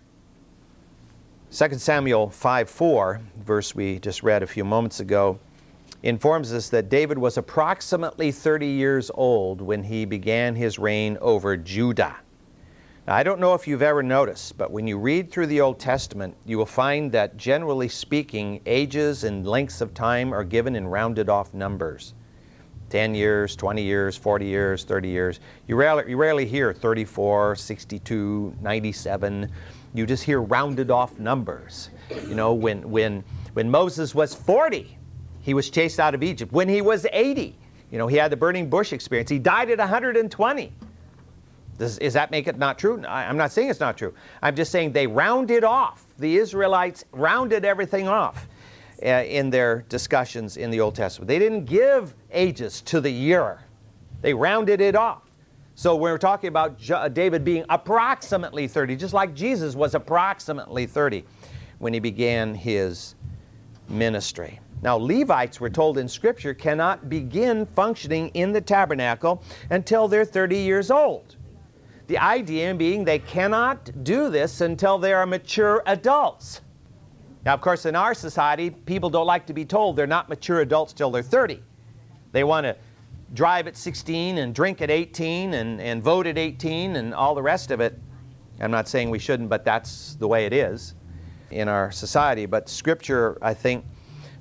2 1.52 1.78
Samuel 1.78 2.28
5 2.28 2.68
4, 2.68 3.20
verse 3.44 3.74
we 3.74 3.98
just 4.00 4.22
read 4.22 4.42
a 4.42 4.46
few 4.46 4.64
moments 4.64 5.00
ago, 5.00 5.38
informs 6.02 6.52
us 6.52 6.68
that 6.70 6.88
David 6.88 7.18
was 7.18 7.38
approximately 7.38 8.30
30 8.32 8.66
years 8.66 9.10
old 9.14 9.60
when 9.60 9.82
he 9.82 10.04
began 10.04 10.54
his 10.54 10.78
reign 10.78 11.16
over 11.20 11.56
Judah. 11.56 12.16
Now, 13.06 13.14
I 13.14 13.22
don't 13.22 13.38
know 13.38 13.54
if 13.54 13.68
you've 13.68 13.82
ever 13.82 14.02
noticed, 14.02 14.58
but 14.58 14.72
when 14.72 14.88
you 14.88 14.98
read 14.98 15.30
through 15.30 15.46
the 15.46 15.60
Old 15.60 15.78
Testament, 15.78 16.36
you 16.44 16.58
will 16.58 16.66
find 16.66 17.12
that 17.12 17.36
generally 17.36 17.88
speaking, 17.88 18.60
ages 18.66 19.22
and 19.22 19.46
lengths 19.46 19.80
of 19.80 19.94
time 19.94 20.34
are 20.34 20.42
given 20.42 20.74
in 20.74 20.88
rounded 20.88 21.28
off 21.28 21.54
numbers 21.54 22.14
10 22.90 23.14
years, 23.14 23.54
20 23.54 23.82
years, 23.82 24.16
40 24.16 24.46
years, 24.46 24.82
30 24.82 25.08
years. 25.08 25.40
You 25.68 25.76
rarely, 25.76 26.10
you 26.10 26.16
rarely 26.16 26.46
hear 26.46 26.72
34, 26.72 27.54
62, 27.54 28.56
97. 28.60 29.52
You 29.94 30.06
just 30.06 30.24
hear 30.24 30.40
rounded 30.40 30.90
off 30.90 31.16
numbers. 31.18 31.90
You 32.28 32.34
know, 32.34 32.54
when, 32.54 32.90
when, 32.90 33.22
when 33.52 33.70
Moses 33.70 34.16
was 34.16 34.34
40, 34.34 34.98
he 35.42 35.54
was 35.54 35.70
chased 35.70 36.00
out 36.00 36.14
of 36.14 36.24
Egypt. 36.24 36.52
When 36.52 36.68
he 36.68 36.80
was 36.80 37.06
80, 37.12 37.56
you 37.92 37.98
know, 37.98 38.08
he 38.08 38.16
had 38.16 38.32
the 38.32 38.36
burning 38.36 38.68
bush 38.68 38.92
experience. 38.92 39.30
He 39.30 39.38
died 39.38 39.70
at 39.70 39.78
120. 39.78 40.72
Does, 41.78 41.98
does 41.98 42.14
that 42.14 42.30
make 42.30 42.46
it 42.46 42.58
not 42.58 42.78
true? 42.78 43.02
I, 43.06 43.24
I'm 43.24 43.36
not 43.36 43.52
saying 43.52 43.70
it's 43.70 43.80
not 43.80 43.96
true. 43.96 44.14
I'm 44.42 44.56
just 44.56 44.72
saying 44.72 44.92
they 44.92 45.06
rounded 45.06 45.64
off. 45.64 46.04
The 46.18 46.36
Israelites 46.36 47.04
rounded 47.12 47.64
everything 47.64 48.08
off 48.08 48.48
uh, 49.02 49.08
in 49.26 49.50
their 49.50 49.84
discussions 49.88 50.56
in 50.56 50.70
the 50.70 50.80
Old 50.80 50.94
Testament. 50.94 51.28
They 51.28 51.38
didn't 51.38 51.66
give 51.66 52.14
ages 52.32 52.80
to 52.82 53.00
the 53.00 53.10
year, 53.10 53.60
they 54.22 54.34
rounded 54.34 54.80
it 54.80 54.96
off. 54.96 55.22
So 55.78 55.94
we're 55.94 56.16
talking 56.16 56.48
about 56.48 56.90
uh, 56.90 57.08
David 57.10 57.44
being 57.44 57.62
approximately 57.68 58.66
30, 58.66 58.96
just 58.96 59.12
like 59.12 59.34
Jesus 59.34 59.74
was 59.74 59.94
approximately 59.94 60.86
30 60.86 61.22
when 61.80 61.92
he 61.92 62.00
began 62.00 62.54
his 62.54 63.14
ministry. 63.86 64.58
Now, 64.82 64.96
Levites, 64.96 65.60
we're 65.60 65.68
told 65.68 65.98
in 65.98 66.08
Scripture, 66.08 66.54
cannot 66.54 67.10
begin 67.10 67.66
functioning 67.66 68.28
in 68.28 68.52
the 68.52 68.60
tabernacle 68.60 69.42
until 69.68 70.08
they're 70.08 70.24
30 70.24 70.56
years 70.56 70.90
old. 70.90 71.35
The 72.06 72.18
idea 72.18 72.74
being 72.74 73.04
they 73.04 73.18
cannot 73.18 74.04
do 74.04 74.30
this 74.30 74.60
until 74.60 74.98
they 74.98 75.12
are 75.12 75.26
mature 75.26 75.82
adults. 75.86 76.60
Now, 77.44 77.54
of 77.54 77.60
course, 77.60 77.86
in 77.86 77.94
our 77.94 78.14
society, 78.14 78.70
people 78.70 79.10
don't 79.10 79.26
like 79.26 79.46
to 79.46 79.52
be 79.52 79.64
told 79.64 79.96
they're 79.96 80.06
not 80.06 80.28
mature 80.28 80.60
adults 80.60 80.92
till 80.92 81.10
they're 81.10 81.22
30. 81.22 81.62
They 82.32 82.44
want 82.44 82.64
to 82.64 82.76
drive 83.34 83.66
at 83.66 83.76
16 83.76 84.38
and 84.38 84.54
drink 84.54 84.80
at 84.82 84.90
18 84.90 85.54
and, 85.54 85.80
and 85.80 86.02
vote 86.02 86.26
at 86.26 86.38
18 86.38 86.96
and 86.96 87.14
all 87.14 87.34
the 87.34 87.42
rest 87.42 87.70
of 87.70 87.80
it. 87.80 87.98
I'm 88.60 88.70
not 88.70 88.88
saying 88.88 89.10
we 89.10 89.18
shouldn't, 89.18 89.48
but 89.48 89.64
that's 89.64 90.14
the 90.14 90.26
way 90.26 90.46
it 90.46 90.52
is 90.52 90.94
in 91.50 91.68
our 91.68 91.90
society. 91.90 92.46
But 92.46 92.68
Scripture, 92.68 93.38
I 93.42 93.54
think, 93.54 93.84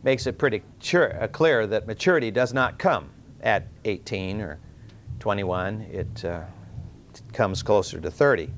makes 0.03 0.27
it 0.27 0.37
pretty 0.37 0.61
uh, 0.93 1.27
clear 1.27 1.67
that 1.67 1.87
maturity 1.87 2.31
does 2.31 2.53
not 2.53 2.77
come 2.77 3.09
at 3.41 3.67
18 3.85 4.41
or 4.41 4.59
21. 5.19 5.81
It 5.81 6.25
uh, 6.25 6.41
comes 7.35 7.61
closer 7.61 8.01
to 8.01 8.09
30. 8.09 8.49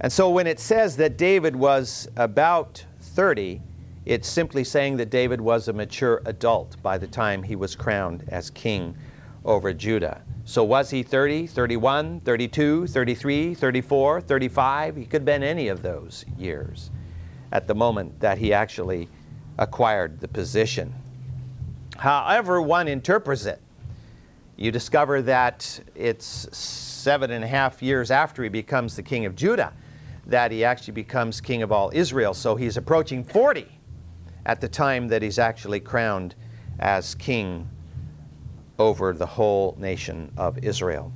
And 0.00 0.12
so 0.12 0.30
when 0.30 0.46
it 0.46 0.58
says 0.58 0.96
that 0.96 1.16
David 1.16 1.54
was 1.54 2.08
about 2.16 2.84
30, 3.00 3.60
it's 4.06 4.28
simply 4.28 4.64
saying 4.64 4.96
that 4.96 5.10
David 5.10 5.40
was 5.40 5.68
a 5.68 5.72
mature 5.72 6.22
adult 6.24 6.80
by 6.82 6.98
the 6.98 7.06
time 7.06 7.42
he 7.42 7.54
was 7.54 7.76
crowned 7.76 8.24
as 8.28 8.50
king 8.50 8.96
over 9.44 9.72
Judah. 9.72 10.22
So 10.44 10.64
was 10.64 10.88
he 10.88 11.02
30, 11.02 11.46
31, 11.46 12.20
32, 12.20 12.86
33, 12.86 13.54
34, 13.54 14.20
35? 14.22 14.96
He 14.96 15.04
could 15.04 15.12
have 15.12 15.24
been 15.24 15.42
any 15.42 15.68
of 15.68 15.82
those 15.82 16.24
years 16.38 16.90
at 17.52 17.66
the 17.66 17.74
moment 17.74 18.18
that 18.20 18.38
he 18.38 18.52
actually 18.52 19.08
acquired 19.58 20.20
the 20.20 20.28
position. 20.28 20.94
However, 21.98 22.62
one 22.62 22.88
interprets 22.88 23.44
it, 23.44 23.60
you 24.58 24.72
discover 24.72 25.22
that 25.22 25.80
it's 25.94 26.48
seven 26.56 27.30
and 27.30 27.44
a 27.44 27.46
half 27.46 27.80
years 27.80 28.10
after 28.10 28.42
he 28.42 28.48
becomes 28.48 28.96
the 28.96 29.02
king 29.02 29.24
of 29.24 29.36
Judah 29.36 29.72
that 30.26 30.50
he 30.50 30.64
actually 30.64 30.92
becomes 30.92 31.40
king 31.40 31.62
of 31.62 31.70
all 31.70 31.90
Israel. 31.94 32.34
So 32.34 32.56
he's 32.56 32.76
approaching 32.76 33.22
40 33.22 33.66
at 34.46 34.60
the 34.60 34.68
time 34.68 35.06
that 35.08 35.22
he's 35.22 35.38
actually 35.38 35.78
crowned 35.78 36.34
as 36.80 37.14
king 37.14 37.68
over 38.80 39.12
the 39.12 39.24
whole 39.24 39.76
nation 39.78 40.32
of 40.36 40.58
Israel. 40.58 41.12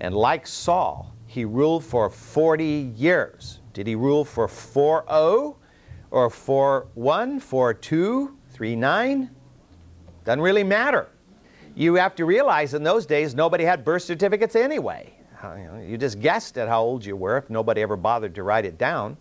And 0.00 0.14
like 0.14 0.46
Saul, 0.46 1.14
he 1.26 1.44
ruled 1.44 1.84
for 1.84 2.08
40 2.08 2.92
years. 2.96 3.60
Did 3.74 3.86
he 3.86 3.94
rule 3.94 4.24
for 4.24 4.48
4 4.48 5.04
0 5.08 5.58
or 6.10 6.30
4 6.30 6.88
1, 6.94 7.40
4 7.40 7.74
2, 7.74 8.38
3 8.50 8.76
9? 8.76 9.30
Doesn't 10.24 10.40
really 10.40 10.64
matter 10.64 11.10
you 11.74 11.94
have 11.94 12.14
to 12.16 12.24
realize 12.24 12.74
in 12.74 12.82
those 12.82 13.06
days 13.06 13.34
nobody 13.34 13.64
had 13.64 13.84
birth 13.84 14.02
certificates 14.02 14.56
anyway. 14.56 15.12
You, 15.86 15.98
just 15.98 16.20
guessed 16.20 16.56
at 16.56 16.68
how 16.68 16.82
old 16.82 17.04
you 17.04 17.16
were 17.16 17.36
if 17.36 17.50
nobody 17.50 17.82
ever 17.82 17.96
bothered 17.96 18.34
to 18.36 18.42
write 18.42 18.64
it 18.64 18.78
down. 18.78 19.16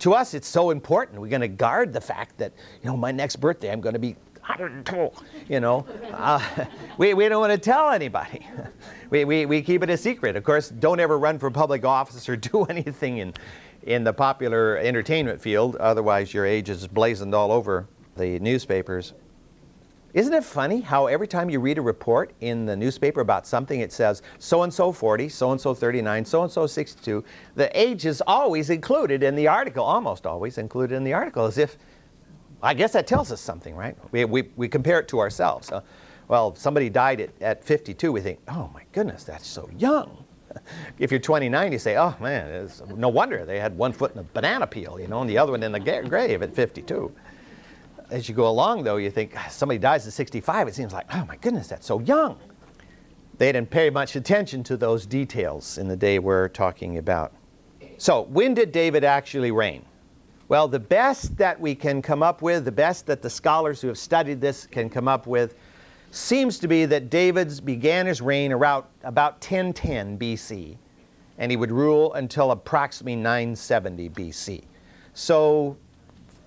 To 0.00 0.14
us, 0.14 0.32
it's 0.32 0.48
so 0.48 0.70
important. 0.70 1.20
We're 1.20 1.28
going 1.28 1.42
to 1.42 1.48
guard 1.48 1.92
the 1.92 2.00
fact 2.00 2.38
that, 2.38 2.52
you 2.82 2.88
know, 2.88 2.96
my 2.96 3.12
next 3.12 3.36
birthday 3.36 3.70
I'm 3.70 3.80
going 3.80 3.94
to 3.94 3.98
be 3.98 4.16
102. 4.46 5.10
You 5.48 5.60
know, 5.60 5.86
uh, 6.12 6.40
we, 6.98 7.14
we 7.14 7.28
don't 7.28 7.40
want 7.40 7.52
to 7.52 7.58
tell 7.58 7.90
anybody. 7.90 8.46
we, 9.10 9.24
we, 9.24 9.46
we 9.46 9.62
keep 9.62 9.82
it 9.82 9.90
a 9.90 9.96
secret. 9.96 10.36
Of 10.36 10.44
course, 10.44 10.68
don't 10.68 11.00
ever 11.00 11.18
run 11.18 11.38
for 11.38 11.50
public 11.50 11.84
office 11.84 12.28
or 12.28 12.36
do 12.36 12.64
anything 12.64 13.18
in, 13.18 13.34
in 13.82 14.04
the 14.04 14.12
popular 14.12 14.78
entertainment 14.78 15.40
field, 15.40 15.76
otherwise, 15.76 16.32
your 16.32 16.46
age 16.46 16.70
is 16.70 16.86
blazoned 16.86 17.34
all 17.34 17.52
over 17.52 17.88
the 18.16 18.38
newspapers. 18.38 19.12
Isn't 20.16 20.32
it 20.32 20.44
funny 20.44 20.80
how 20.80 21.08
every 21.08 21.28
time 21.28 21.50
you 21.50 21.60
read 21.60 21.76
a 21.76 21.82
report 21.82 22.32
in 22.40 22.64
the 22.64 22.74
newspaper 22.74 23.20
about 23.20 23.46
something, 23.46 23.80
it 23.80 23.92
says 23.92 24.22
so 24.38 24.62
and 24.62 24.72
so 24.72 24.90
40, 24.90 25.28
so 25.28 25.52
and 25.52 25.60
so 25.60 25.74
39, 25.74 26.24
so 26.24 26.42
and 26.42 26.50
so 26.50 26.66
62? 26.66 27.22
The 27.54 27.78
age 27.78 28.06
is 28.06 28.22
always 28.26 28.70
included 28.70 29.22
in 29.22 29.36
the 29.36 29.46
article, 29.46 29.84
almost 29.84 30.24
always 30.24 30.56
included 30.56 30.94
in 30.94 31.04
the 31.04 31.12
article, 31.12 31.44
as 31.44 31.58
if, 31.58 31.76
I 32.62 32.72
guess 32.72 32.94
that 32.94 33.06
tells 33.06 33.30
us 33.30 33.42
something, 33.42 33.76
right? 33.76 33.94
We, 34.10 34.24
we, 34.24 34.44
we 34.56 34.68
compare 34.68 35.00
it 35.00 35.08
to 35.08 35.18
ourselves. 35.18 35.70
Uh, 35.70 35.82
well, 36.28 36.54
somebody 36.54 36.88
died 36.88 37.20
at, 37.20 37.42
at 37.42 37.62
52, 37.62 38.10
we 38.10 38.22
think, 38.22 38.38
oh 38.48 38.70
my 38.72 38.84
goodness, 38.92 39.22
that's 39.22 39.46
so 39.46 39.68
young. 39.76 40.24
if 40.98 41.10
you're 41.10 41.20
29, 41.20 41.72
you 41.72 41.78
say, 41.78 41.98
oh 41.98 42.14
man, 42.20 42.70
no 42.96 43.10
wonder 43.10 43.44
they 43.44 43.60
had 43.60 43.76
one 43.76 43.92
foot 43.92 44.14
in 44.14 44.20
a 44.20 44.24
banana 44.32 44.66
peel, 44.66 44.98
you 44.98 45.08
know, 45.08 45.20
and 45.20 45.28
the 45.28 45.36
other 45.36 45.52
one 45.52 45.62
in 45.62 45.72
the 45.72 46.02
grave 46.08 46.40
at 46.40 46.54
52 46.54 47.14
as 48.10 48.28
you 48.28 48.34
go 48.34 48.48
along, 48.48 48.84
though, 48.84 48.96
you 48.96 49.10
think 49.10 49.32
ah, 49.36 49.46
somebody 49.50 49.78
dies 49.78 50.06
at 50.06 50.12
65, 50.12 50.68
it 50.68 50.74
seems 50.74 50.92
like, 50.92 51.06
oh 51.14 51.24
my 51.26 51.36
goodness, 51.36 51.68
that's 51.68 51.86
so 51.86 52.00
young. 52.00 52.38
They 53.38 53.52
didn't 53.52 53.70
pay 53.70 53.90
much 53.90 54.16
attention 54.16 54.62
to 54.64 54.76
those 54.76 55.04
details 55.06 55.78
in 55.78 55.88
the 55.88 55.96
day 55.96 56.18
we're 56.18 56.48
talking 56.48 56.98
about. 56.98 57.32
So, 57.98 58.22
when 58.22 58.54
did 58.54 58.72
David 58.72 59.04
actually 59.04 59.50
reign? 59.50 59.84
Well, 60.48 60.68
the 60.68 60.78
best 60.78 61.36
that 61.38 61.60
we 61.60 61.74
can 61.74 62.00
come 62.00 62.22
up 62.22 62.40
with, 62.40 62.64
the 62.64 62.72
best 62.72 63.06
that 63.06 63.20
the 63.20 63.30
scholars 63.30 63.80
who 63.80 63.88
have 63.88 63.98
studied 63.98 64.40
this 64.40 64.66
can 64.66 64.88
come 64.88 65.08
up 65.08 65.26
with, 65.26 65.56
seems 66.12 66.58
to 66.60 66.68
be 66.68 66.86
that 66.86 67.10
David 67.10 67.60
began 67.64 68.06
his 68.06 68.22
reign 68.22 68.52
around 68.52 68.84
about 69.02 69.34
1010 69.34 70.18
BC, 70.18 70.78
and 71.38 71.50
he 71.50 71.56
would 71.56 71.72
rule 71.72 72.14
until 72.14 72.52
approximately 72.52 73.16
970 73.16 74.08
BC. 74.10 74.64
So 75.14 75.76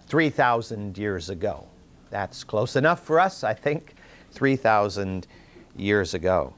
3,000 0.10 0.98
years 0.98 1.30
ago. 1.30 1.68
That's 2.10 2.44
close 2.44 2.76
enough 2.76 3.04
for 3.04 3.20
us, 3.20 3.44
I 3.44 3.54
think, 3.54 3.94
3,000 4.32 5.28
years 5.78 6.16
ago. 6.16 6.54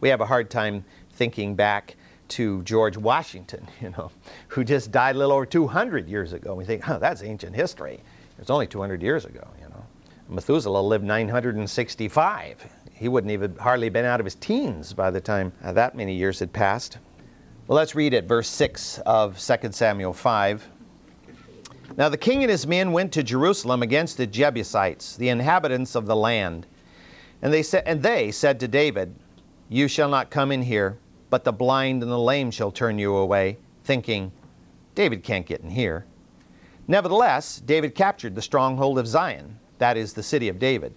We 0.00 0.08
have 0.08 0.20
a 0.20 0.26
hard 0.26 0.50
time 0.50 0.84
thinking 1.12 1.54
back 1.54 1.94
to 2.30 2.62
George 2.64 2.96
Washington, 2.96 3.66
you 3.80 3.90
know, 3.90 4.10
who 4.48 4.64
just 4.64 4.90
died 4.90 5.14
a 5.14 5.18
little 5.18 5.34
over 5.34 5.46
200 5.46 6.08
years 6.08 6.32
ago. 6.32 6.54
We 6.54 6.64
think, 6.64 6.88
oh, 6.88 6.98
that's 6.98 7.22
ancient 7.22 7.54
history. 7.54 8.00
It's 8.38 8.50
only 8.50 8.66
200 8.66 9.02
years 9.02 9.24
ago, 9.24 9.46
you 9.62 9.68
know. 9.68 9.84
Methuselah 10.28 10.80
lived 10.80 11.04
965. 11.04 12.72
He 12.92 13.08
wouldn't 13.08 13.32
even 13.32 13.54
hardly 13.56 13.88
been 13.88 14.04
out 14.04 14.20
of 14.20 14.26
his 14.26 14.34
teens 14.34 14.92
by 14.92 15.10
the 15.10 15.20
time 15.20 15.52
that 15.62 15.94
many 15.94 16.14
years 16.14 16.38
had 16.40 16.52
passed. 16.52 16.98
Well, 17.66 17.76
let's 17.76 17.94
read 17.94 18.14
it, 18.14 18.24
verse 18.24 18.48
6 18.48 18.98
of 19.06 19.38
2 19.38 19.72
Samuel 19.72 20.12
5. 20.12 20.68
Now 21.96 22.08
the 22.08 22.16
king 22.16 22.42
and 22.42 22.50
his 22.50 22.66
men 22.66 22.92
went 22.92 23.12
to 23.12 23.22
Jerusalem 23.22 23.82
against 23.82 24.16
the 24.16 24.26
Jebusites, 24.26 25.16
the 25.16 25.28
inhabitants 25.28 25.94
of 25.94 26.06
the 26.06 26.16
land. 26.16 26.66
And 27.42 27.52
they, 27.52 27.62
said, 27.62 27.82
and 27.86 28.02
they 28.02 28.30
said 28.30 28.60
to 28.60 28.68
David, 28.68 29.14
You 29.68 29.88
shall 29.88 30.08
not 30.08 30.30
come 30.30 30.52
in 30.52 30.62
here, 30.62 30.98
but 31.30 31.44
the 31.44 31.52
blind 31.52 32.02
and 32.02 32.12
the 32.12 32.18
lame 32.18 32.50
shall 32.50 32.70
turn 32.70 32.98
you 32.98 33.16
away, 33.16 33.58
thinking, 33.84 34.32
David 34.94 35.22
can't 35.22 35.46
get 35.46 35.60
in 35.60 35.70
here. 35.70 36.04
Nevertheless, 36.86 37.60
David 37.60 37.94
captured 37.94 38.34
the 38.34 38.42
stronghold 38.42 38.98
of 38.98 39.06
Zion, 39.06 39.58
that 39.78 39.96
is, 39.96 40.12
the 40.12 40.22
city 40.22 40.48
of 40.48 40.58
David. 40.58 40.94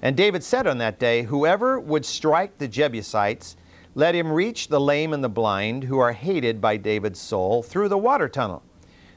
And 0.00 0.16
David 0.16 0.42
said 0.42 0.66
on 0.66 0.78
that 0.78 0.98
day, 0.98 1.22
Whoever 1.22 1.78
would 1.78 2.04
strike 2.04 2.58
the 2.58 2.66
Jebusites, 2.66 3.56
let 3.94 4.14
him 4.14 4.32
reach 4.32 4.68
the 4.68 4.80
lame 4.80 5.12
and 5.12 5.22
the 5.22 5.28
blind, 5.28 5.84
who 5.84 5.98
are 5.98 6.12
hated 6.12 6.60
by 6.60 6.76
David's 6.76 7.20
soul, 7.20 7.62
through 7.62 7.88
the 7.88 7.98
water 7.98 8.28
tunnel. 8.28 8.62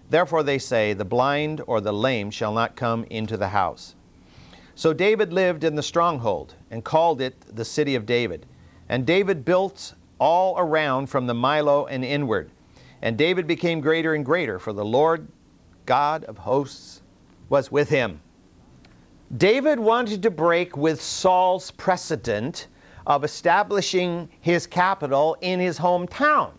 Therefore 0.10 0.44
they 0.44 0.60
say, 0.60 0.94
The 0.94 1.06
blind 1.06 1.62
or 1.68 1.82
the 1.82 1.94
lame 1.94 2.32
shall 2.32 2.54
not 2.54 2.76
come 2.76 3.06
into 3.06 3.38
the 3.38 3.50
house. 3.50 3.96
So 4.76 4.94
David 4.94 5.32
lived 5.32 5.64
in 5.64 5.76
the 5.76 5.84
stronghold 5.84 6.56
and 6.70 6.84
called 6.84 7.22
it 7.22 7.40
the 7.56 7.66
city 7.66 7.96
of 7.96 8.06
David. 8.06 8.46
And 8.90 9.06
David 9.06 9.46
built 9.46 9.94
all 10.20 10.56
around 10.58 11.08
from 11.08 11.28
the 11.28 11.34
Millo 11.34 11.88
and 11.90 12.04
inward. 12.04 12.52
And 13.02 13.18
David 13.18 13.48
became 13.48 13.82
greater 13.82 14.14
and 14.14 14.26
greater, 14.26 14.60
for 14.60 14.74
the 14.74 14.86
Lord 14.86 15.28
God 15.86 16.24
of 16.26 16.40
hosts 16.40 17.02
was 17.50 17.72
with 17.72 17.90
him. 17.90 18.22
David 19.38 19.80
wanted 19.80 20.22
to 20.24 20.32
break 20.32 20.78
with 20.78 21.02
Saul's 21.02 21.72
precedent 21.72 22.68
of 23.08 23.24
establishing 23.24 24.30
his 24.42 24.68
capital 24.68 25.38
in 25.42 25.60
his 25.60 25.80
hometown. 25.80 26.52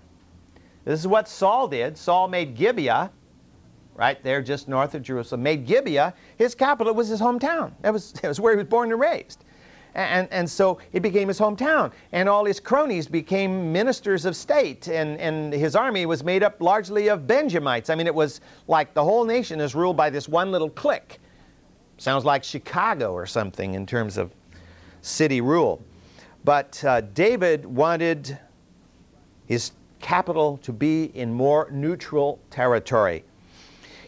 This 0.85 1.01
is 1.01 1.07
what 1.07 1.29
Saul 1.29 1.69
did. 1.69 1.99
Saul 1.99 2.29
made 2.29 2.55
Gibeah, 2.55 3.11
right 3.97 4.23
there 4.23 4.43
just 4.43 4.69
north 4.69 4.95
of 4.95 5.03
Jerusalem, 5.03 5.43
made 5.43 5.67
Gibeah 5.67 6.15
his 6.37 6.55
capital. 6.55 6.93
It 6.93 6.97
was 6.97 7.09
his 7.09 7.21
hometown. 7.21 7.73
That 7.83 7.93
was, 7.93 8.13
that 8.23 8.29
was 8.29 8.41
where 8.41 8.53
he 8.53 8.59
was 8.59 8.67
born 8.67 8.93
and 8.93 9.01
raised. 9.01 9.45
And, 9.95 10.29
and 10.31 10.49
so 10.49 10.79
it 10.93 11.01
became 11.01 11.27
his 11.29 11.41
hometown. 11.41 11.91
And 12.13 12.29
all 12.29 12.45
his 12.45 12.61
cronies 12.61 13.07
became 13.09 13.73
ministers 13.73 14.27
of 14.27 14.37
state. 14.37 14.89
And, 14.89 15.19
and 15.19 15.55
his 15.55 15.75
army 15.75 16.05
was 16.05 16.23
made 16.23 16.43
up 16.43 16.61
largely 16.61 17.09
of 17.09 17.27
Benjamites. 17.27 17.89
I 17.89 17.95
mean, 17.95 18.07
it 18.07 18.15
was 18.15 18.43
like 18.69 18.93
the 18.93 19.03
whole 19.03 19.25
nation 19.25 19.59
is 19.59 19.75
ruled 19.75 19.97
by 19.97 20.11
this 20.11 20.29
one 20.29 20.53
little 20.53 20.69
clique. 20.69 21.19
Sounds 21.97 22.27
like 22.27 22.45
Chicago 22.45 23.13
or 23.13 23.25
something 23.25 23.73
in 23.73 23.87
terms 23.87 24.19
of 24.19 24.33
city 25.01 25.41
rule. 25.41 25.83
But 26.45 26.85
uh, 26.85 27.01
David 27.01 27.65
wanted 27.65 28.39
his 29.47 29.73
capital 30.01 30.59
to 30.59 30.75
be 30.75 31.05
in 31.15 31.33
more 31.33 31.71
neutral 31.73 32.39
territory. 32.51 33.25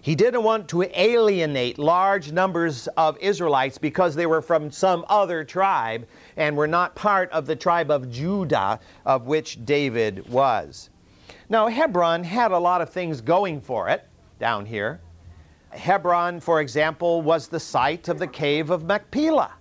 He 0.01 0.15
didn't 0.15 0.43
want 0.43 0.69
to 0.69 0.83
alienate 0.99 1.79
large 1.79 2.33
numbers 2.33 2.89
of 2.97 3.19
Israelites 3.19 3.79
because 3.79 4.15
they 4.15 4.27
were 4.27 4.43
from 4.43 4.71
some 4.71 5.05
other 5.09 5.45
tribe 5.45 6.07
and 6.37 6.57
were 6.57 6.69
not 6.69 6.95
part 6.95 7.31
of 7.31 7.47
the 7.47 7.57
tribe 7.57 7.91
of 7.91 8.11
Judah, 8.11 8.81
of 9.05 9.27
which 9.27 9.65
David 9.65 10.29
was. 10.29 10.91
Now, 11.49 11.69
Hebron 11.69 12.25
had 12.25 12.53
a 12.53 12.59
lot 12.59 12.81
of 12.81 12.91
things 12.91 13.21
going 13.21 13.61
for 13.61 13.89
it 13.89 14.07
down 14.39 14.67
here. 14.67 15.01
Hebron, 15.71 16.41
for 16.41 16.61
example, 16.61 17.23
was 17.23 17.49
the 17.49 17.61
site 17.61 18.09
of 18.09 18.19
the 18.19 18.27
cave 18.27 18.71
of 18.71 18.85
Machpelah. 18.85 19.55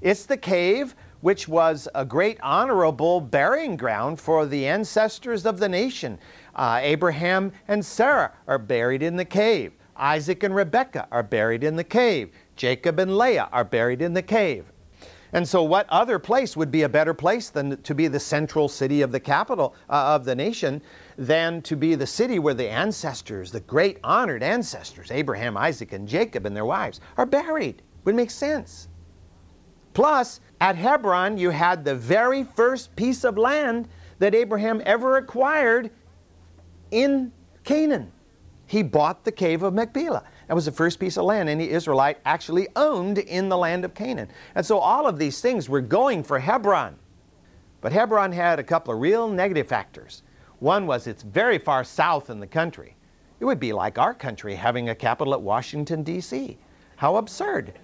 It's 0.00 0.26
the 0.26 0.36
cave 0.36 0.94
which 1.20 1.48
was 1.48 1.88
a 1.94 2.04
great 2.04 2.38
honorable 2.40 3.20
burying 3.20 3.76
ground 3.76 4.20
for 4.20 4.46
the 4.46 4.66
ancestors 4.66 5.44
of 5.46 5.58
the 5.58 5.68
nation. 5.68 6.18
Uh, 6.56 6.80
Abraham 6.82 7.52
and 7.68 7.84
Sarah 7.84 8.32
are 8.48 8.58
buried 8.58 9.02
in 9.02 9.16
the 9.16 9.24
cave. 9.24 9.72
Isaac 9.94 10.42
and 10.42 10.54
Rebekah 10.54 11.06
are 11.12 11.22
buried 11.22 11.62
in 11.62 11.76
the 11.76 11.84
cave. 11.84 12.30
Jacob 12.56 12.98
and 12.98 13.16
Leah 13.16 13.48
are 13.52 13.64
buried 13.64 14.00
in 14.00 14.14
the 14.14 14.22
cave. 14.22 14.64
And 15.32 15.46
so, 15.46 15.62
what 15.62 15.86
other 15.90 16.18
place 16.18 16.56
would 16.56 16.70
be 16.70 16.82
a 16.82 16.88
better 16.88 17.12
place 17.12 17.50
than 17.50 17.82
to 17.82 17.94
be 17.94 18.08
the 18.08 18.20
central 18.20 18.68
city 18.68 19.02
of 19.02 19.12
the 19.12 19.20
capital 19.20 19.74
uh, 19.90 20.14
of 20.14 20.24
the 20.24 20.34
nation 20.34 20.80
than 21.18 21.60
to 21.62 21.76
be 21.76 21.94
the 21.94 22.06
city 22.06 22.38
where 22.38 22.54
the 22.54 22.68
ancestors, 22.68 23.50
the 23.50 23.60
great 23.60 23.98
honored 24.02 24.42
ancestors, 24.42 25.10
Abraham, 25.10 25.56
Isaac, 25.56 25.92
and 25.92 26.08
Jacob 26.08 26.46
and 26.46 26.56
their 26.56 26.64
wives, 26.64 27.00
are 27.18 27.26
buried? 27.26 27.82
Would 28.04 28.14
make 28.14 28.30
sense. 28.30 28.88
Plus, 29.92 30.40
at 30.60 30.76
Hebron, 30.76 31.36
you 31.36 31.50
had 31.50 31.84
the 31.84 31.94
very 31.94 32.44
first 32.44 32.94
piece 32.96 33.24
of 33.24 33.36
land 33.36 33.88
that 34.18 34.34
Abraham 34.34 34.80
ever 34.86 35.16
acquired 35.16 35.90
in 36.90 37.32
Canaan. 37.64 38.12
He 38.66 38.82
bought 38.82 39.24
the 39.24 39.32
cave 39.32 39.62
of 39.62 39.74
Machpelah. 39.74 40.24
That 40.48 40.54
was 40.54 40.64
the 40.64 40.72
first 40.72 40.98
piece 40.98 41.16
of 41.16 41.24
land 41.24 41.48
any 41.48 41.70
Israelite 41.70 42.18
actually 42.24 42.68
owned 42.76 43.18
in 43.18 43.48
the 43.48 43.56
land 43.56 43.84
of 43.84 43.94
Canaan. 43.94 44.28
And 44.54 44.66
so 44.66 44.78
all 44.78 45.06
of 45.06 45.18
these 45.18 45.40
things 45.40 45.68
were 45.68 45.80
going 45.80 46.22
for 46.22 46.38
Hebron. 46.38 46.96
But 47.80 47.92
Hebron 47.92 48.32
had 48.32 48.58
a 48.58 48.64
couple 48.64 48.92
of 48.92 49.00
real 49.00 49.28
negative 49.28 49.68
factors. 49.68 50.22
One 50.58 50.86
was 50.86 51.06
it's 51.06 51.22
very 51.22 51.58
far 51.58 51.84
south 51.84 52.30
in 52.30 52.40
the 52.40 52.46
country. 52.46 52.96
It 53.38 53.44
would 53.44 53.60
be 53.60 53.72
like 53.72 53.98
our 53.98 54.14
country 54.14 54.54
having 54.54 54.88
a 54.88 54.94
capital 54.94 55.34
at 55.34 55.42
Washington, 55.42 56.02
D.C. 56.02 56.56
How 56.96 57.16
absurd. 57.16 57.74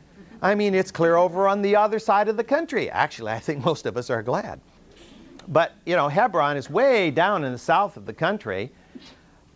I 0.40 0.54
mean, 0.54 0.74
it's 0.74 0.90
clear 0.90 1.16
over 1.16 1.46
on 1.46 1.62
the 1.62 1.76
other 1.76 1.98
side 1.98 2.28
of 2.28 2.36
the 2.36 2.44
country. 2.44 2.90
Actually, 2.90 3.32
I 3.32 3.38
think 3.38 3.64
most 3.64 3.86
of 3.86 3.96
us 3.96 4.10
are 4.10 4.22
glad. 4.22 4.60
But, 5.48 5.72
you 5.86 5.94
know, 5.94 6.08
Hebron 6.08 6.56
is 6.56 6.70
way 6.70 7.10
down 7.10 7.44
in 7.44 7.52
the 7.52 7.58
south 7.58 7.96
of 7.96 8.06
the 8.06 8.12
country, 8.12 8.72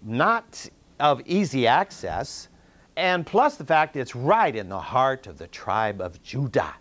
not 0.07 0.69
of 1.01 1.21
easy 1.27 1.67
access, 1.67 2.49
and 2.97 3.27
plus 3.27 3.57
the 3.57 3.65
fact 3.65 3.97
it's 3.97 4.17
right 4.17 4.55
in 4.55 4.69
the 4.69 4.81
heart 4.81 5.27
of 5.27 5.37
the 5.37 5.49
tribe 5.49 6.01
of 6.01 6.23
Judah. 6.23 6.75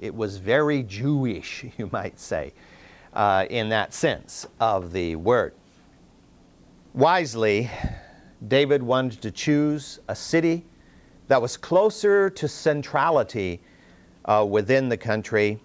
It 0.00 0.14
was 0.14 0.38
very 0.38 0.82
Jewish, 0.82 1.64
you 1.78 1.88
might 1.92 2.18
say, 2.18 2.52
uh, 3.12 3.46
in 3.50 3.68
that 3.68 3.94
sense 3.94 4.46
of 4.58 4.92
the 4.92 5.16
word. 5.16 5.54
Wisely, 6.94 7.70
David 8.48 8.82
wanted 8.82 9.20
to 9.22 9.30
choose 9.30 10.00
a 10.08 10.14
city 10.14 10.64
that 11.28 11.40
was 11.40 11.56
closer 11.56 12.28
to 12.30 12.48
centrality 12.48 13.60
uh, 14.24 14.46
within 14.48 14.88
the 14.88 14.96
country, 14.96 15.58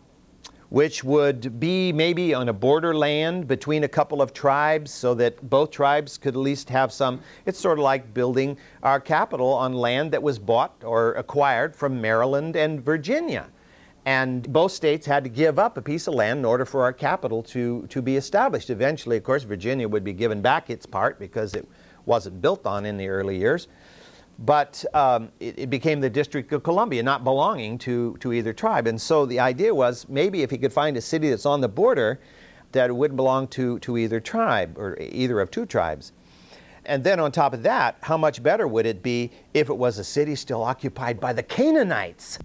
which 0.70 1.04
would 1.04 1.60
be 1.60 1.92
maybe 1.92 2.34
on 2.34 2.50
a 2.50 2.54
borderland 2.54 3.48
between 3.48 3.84
a 3.84 3.88
couple 3.88 4.22
of 4.22 4.34
tribes 4.34 4.92
so 4.92 5.14
that 5.16 5.50
both 5.50 5.72
tribes 5.72 6.18
could 6.18 6.36
at 6.36 6.40
least 6.40 6.70
have 6.70 6.92
some. 6.92 7.20
It's 7.46 7.60
sort 7.60 7.80
of 7.80 7.84
like 7.84 8.14
building 8.14 8.58
our 8.84 9.00
capital 9.00 9.52
on 9.54 9.74
land 9.74 10.12
that 10.12 10.22
was 10.22 10.38
bought 10.38 10.84
or 10.84 11.14
acquired 11.14 11.76
from 11.76 12.00
Maryland 12.00 12.56
and 12.56 12.82
Virginia. 12.82 13.50
And 14.06 14.52
both 14.52 14.72
states 14.72 15.06
had 15.06 15.24
to 15.24 15.30
give 15.30 15.60
up 15.60 15.78
a 15.78 15.82
piece 15.82 16.08
of 16.08 16.14
land 16.14 16.40
in 16.40 16.46
order 16.46 16.66
for 16.66 16.84
our 16.84 16.94
capital 16.94 17.44
to, 17.44 17.86
to 17.88 18.02
be 18.02 18.16
established. 18.16 18.70
Eventually, 18.70 19.18
of 19.18 19.24
course, 19.24 19.44
Virginia 19.44 19.88
would 19.88 20.04
be 20.04 20.14
given 20.14 20.42
back 20.42 20.70
its 20.70 20.86
part 20.86 21.20
because 21.20 21.54
it 21.54 21.68
wasn't 22.06 22.42
built 22.42 22.66
on 22.66 22.86
in 22.86 22.98
the 22.98 23.08
early 23.08 23.38
years. 23.38 23.68
But 24.46 24.86
um, 24.94 25.32
it, 25.42 25.60
it, 25.60 25.70
became 25.70 26.00
the 26.00 26.10
District 26.10 26.52
of 26.54 26.64
Columbia, 26.64 27.04
not 27.04 27.26
belonging 27.26 27.78
to, 27.80 28.16
to 28.22 28.32
either 28.32 28.54
tribe. 28.54 28.88
And 28.88 29.00
so 29.00 29.26
the 29.26 29.40
idea 29.40 29.76
was 29.76 30.08
maybe 30.08 30.44
if 30.44 30.50
he 30.50 30.58
could 30.58 30.72
find 30.72 30.96
a 30.96 31.02
city 31.02 31.30
that's 31.30 31.46
on 31.46 31.60
the 31.60 31.68
border 31.68 32.22
that 32.72 32.96
wouldn't 32.96 33.18
belong 33.18 33.48
to, 33.50 33.80
to 33.80 33.98
either 33.98 34.22
tribe 34.22 34.78
or 34.78 34.98
either 35.00 35.42
of 35.42 35.52
two 35.52 35.66
tribes. 35.66 36.14
And 36.86 37.04
then 37.04 37.20
on 37.20 37.32
top 37.32 37.54
of 37.54 37.64
that, 37.64 37.98
how 38.02 38.18
much 38.18 38.42
better 38.42 38.68
would 38.68 38.86
it 38.86 39.04
be 39.04 39.32
if 39.54 39.70
it 39.70 39.78
was 39.78 40.00
a 40.00 40.04
city 40.04 40.36
still 40.36 40.64
occupied 40.64 41.20
by 41.20 41.34
the 41.34 41.44
Canaanites? 41.44 42.40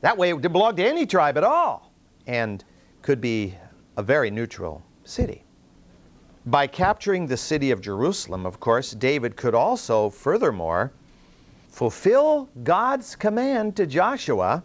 That 0.00 0.16
way 0.16 0.30
it 0.30 0.40
didn't 0.40 0.52
belong 0.52 0.76
to 0.76 0.84
any 0.84 1.04
tribe 1.04 1.36
at 1.36 1.44
all 1.44 1.92
and 2.26 2.64
could 3.02 3.20
be 3.20 3.54
a 3.96 4.02
very 4.02 4.30
neutral 4.30 4.82
city. 5.04 5.44
By 6.46 6.66
capturing 6.66 7.26
the 7.26 7.36
city 7.36 7.70
of 7.70 7.80
Jerusalem, 7.80 8.46
of 8.46 8.58
course, 8.60 8.92
David 8.92 9.36
could 9.36 9.54
also, 9.54 10.08
furthermore, 10.08 10.92
fulfill 11.78 12.48
God's 12.64 13.14
command 13.14 13.76
to 13.76 13.86
Joshua 13.86 14.64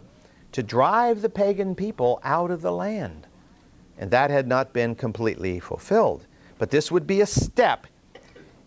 to 0.50 0.64
drive 0.64 1.22
the 1.22 1.28
pagan 1.28 1.72
people 1.76 2.18
out 2.24 2.50
of 2.50 2.60
the 2.60 2.72
land. 2.72 3.28
And 3.98 4.10
that 4.10 4.30
had 4.30 4.48
not 4.48 4.72
been 4.72 4.96
completely 4.96 5.60
fulfilled. 5.60 6.26
But 6.58 6.70
this 6.70 6.90
would 6.90 7.06
be 7.06 7.20
a 7.20 7.26
step 7.26 7.86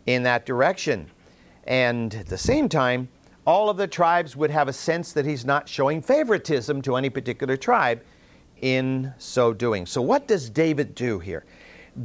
in 0.06 0.24
that 0.24 0.46
direction. 0.46 1.12
And 1.66 2.16
at 2.16 2.28
the 2.28 2.38
same 2.38 2.70
time, 2.70 3.10
all 3.46 3.70
of 3.70 3.76
the 3.76 3.86
tribes 3.86 4.38
would 4.38 4.50
have 4.50 4.70
a 4.70 4.74
sense 4.74 5.12
that 5.12 5.26
he's 5.26 5.44
not 5.44 5.68
showing 5.68 6.02
favoritism 6.02 6.82
to 6.84 6.96
any 6.96 7.10
particular 7.10 7.58
tribe 7.58 8.02
in 8.62 9.14
so 9.18 9.54
doing. 9.54 9.86
So, 9.86 10.02
what 10.02 10.26
does 10.26 10.50
David 10.50 10.96
do 10.96 11.20
here? 11.20 11.44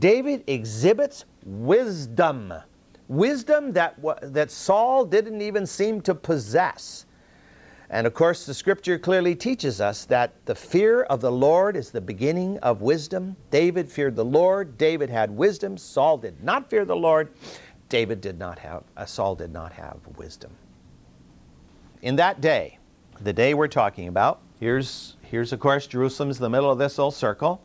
David 0.01 0.43
exhibits 0.49 1.25
wisdom 1.45 2.53
wisdom 3.09 3.73
that, 3.73 3.97
that 4.23 4.51
Saul 4.51 5.05
didn't 5.05 5.43
even 5.43 5.67
seem 5.67 6.01
to 6.03 6.15
possess. 6.15 7.07
And 7.91 8.07
of 8.07 8.15
course, 8.15 8.47
the 8.47 8.55
scripture 8.55 8.99
clearly 8.99 9.35
teaches 9.35 9.79
us 9.81 10.07
that 10.07 10.33
the 10.47 10.55
fear 10.55 11.03
of 11.03 11.21
the 11.21 11.31
Lord 11.31 11.77
is 11.77 11.91
the 11.91 12.01
beginning 12.01 12.59
of 12.61 12.81
wisdom. 12.81 13.37
David 13.51 13.91
feared 13.93 14.17
the 14.17 14.25
Lord. 14.25 14.79
David 14.79 15.11
had 15.11 15.31
wisdom. 15.31 15.77
Saul 15.77 16.17
did 16.17 16.43
not 16.43 16.71
fear 16.71 16.87
the 16.87 16.97
Lord. 16.97 17.33
David 17.91 18.23
did 18.23 18.39
not 18.39 18.59
have, 18.61 18.85
uh, 18.97 19.05
Saul 19.05 19.35
did 19.35 19.53
not 19.53 19.73
have 19.73 19.99
wisdom. 20.17 20.53
In 22.01 22.17
that 22.17 22.41
day, 22.41 22.79
the 23.21 23.35
day 23.35 23.53
we're 23.53 23.69
talking 23.69 24.09
about, 24.09 24.41
here's, 24.59 25.17
here's 25.21 25.53
of 25.53 25.61
course, 25.61 25.87
Jerusalem's 25.87 26.39
the 26.39 26.49
middle 26.49 26.71
of 26.71 26.79
this 26.79 26.97
little 26.97 27.11
circle. 27.11 27.61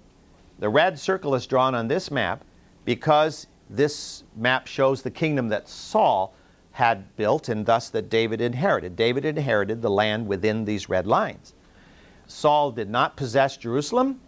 The 0.60 0.67
red 0.67 1.00
circle 1.00 1.36
is 1.36 1.47
drawn 1.47 1.73
on 1.73 1.88
this 1.88 2.12
map 2.12 2.43
because 2.84 3.47
this 3.69 4.23
map 4.36 4.67
shows 4.67 5.01
the 5.01 5.12
kingdom 5.12 5.49
that 5.49 5.67
Saul 5.67 6.34
had 6.71 7.15
built 7.15 7.49
and 7.49 7.65
thus 7.65 7.89
that 7.89 8.10
David 8.10 8.39
inherited. 8.39 8.95
David 8.95 9.25
inherited 9.25 9.82
the 9.82 9.89
land 9.89 10.27
within 10.27 10.65
these 10.65 10.89
red 10.89 11.08
lines. 11.08 11.53
Saul 12.27 12.71
did 12.71 12.89
not 12.89 13.17
possess 13.17 13.58
Jerusalem, 13.58 14.21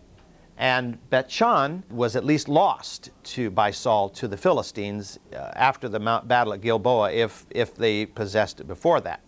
and 0.57 0.97
Bethshan 1.09 1.83
was 1.89 2.15
at 2.15 2.25
least 2.25 2.49
lost 2.49 3.11
to, 3.23 3.49
by 3.49 3.71
Saul 3.71 4.09
to 4.09 4.27
the 4.27 4.35
Philistines 4.35 5.19
uh, 5.31 5.51
after 5.55 5.87
the 5.87 5.99
Mount 5.99 6.27
battle 6.27 6.53
at 6.53 6.61
Gilboa 6.61 7.11
if, 7.11 7.45
if 7.51 7.75
they 7.75 8.05
possessed 8.05 8.59
it 8.59 8.67
before 8.67 8.99
that. 9.01 9.21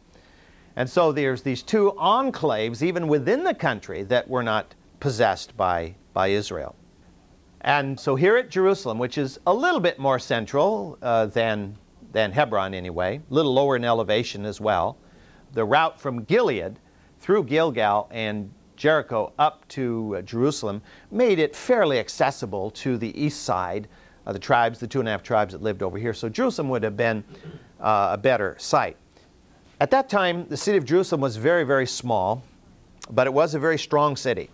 And 0.76 0.90
so 0.90 1.12
there's 1.12 1.42
these 1.42 1.62
two 1.64 1.94
enclaves, 1.98 2.82
even 2.82 3.08
within 3.08 3.44
the 3.44 3.54
country, 3.54 4.04
that 4.04 4.28
were 4.28 4.44
not 4.44 4.74
possessed 5.00 5.56
by, 5.56 5.96
by 6.14 6.28
Israel. 6.28 6.76
And 7.62 8.00
so 8.00 8.16
here 8.16 8.38
at 8.38 8.50
Jerusalem, 8.50 8.98
which 8.98 9.18
is 9.18 9.40
a 9.46 9.54
little 9.54 9.80
bit 9.80 10.00
more 10.00 10.18
central 10.18 10.98
uh, 11.02 11.28
than, 11.28 11.78
than 12.12 12.32
Hebron 12.32 12.74
anyway, 12.74 13.18
a 13.30 13.34
little 13.34 13.54
lower 13.54 13.76
in 13.76 13.86
elevation 13.86 14.46
as 14.46 14.60
well, 14.60 14.98
the 15.54 15.64
route 15.64 16.00
from 16.00 16.24
Gilead 16.24 16.80
through 17.20 17.44
Gilgal 17.44 18.08
and 18.10 18.52
Jericho 18.76 19.32
up 19.38 19.68
to 19.70 20.16
uh, 20.18 20.22
Jerusalem 20.24 20.82
made 21.12 21.38
it 21.38 21.56
fairly 21.56 22.00
accessible 22.00 22.72
to 22.72 22.98
the 22.98 23.22
east 23.22 23.44
side 23.44 23.88
of 24.26 24.34
the 24.34 24.40
tribes, 24.40 24.80
the 24.80 24.88
two 24.88 25.00
and 25.00 25.08
a 25.08 25.12
half 25.12 25.22
tribes 25.22 25.54
that 25.54 25.62
lived 25.62 25.84
over 25.84 26.00
here. 26.00 26.16
So 26.16 26.30
Jerusalem 26.30 26.70
would 26.70 26.82
have 26.82 26.98
been 26.98 27.24
uh, 27.80 28.10
a 28.14 28.18
better 28.18 28.56
site. 28.58 28.98
At 29.80 29.92
that 29.92 30.10
time, 30.10 30.48
the 30.48 30.58
city 30.58 30.78
of 30.80 30.86
Jerusalem 30.86 31.22
was 31.22 31.38
very, 31.38 31.64
very 31.64 31.86
small, 31.86 32.44
but 33.12 33.28
it 33.28 33.34
was 33.34 33.54
a 33.54 33.60
very 33.60 33.78
strong 33.78 34.16
city. 34.16 34.50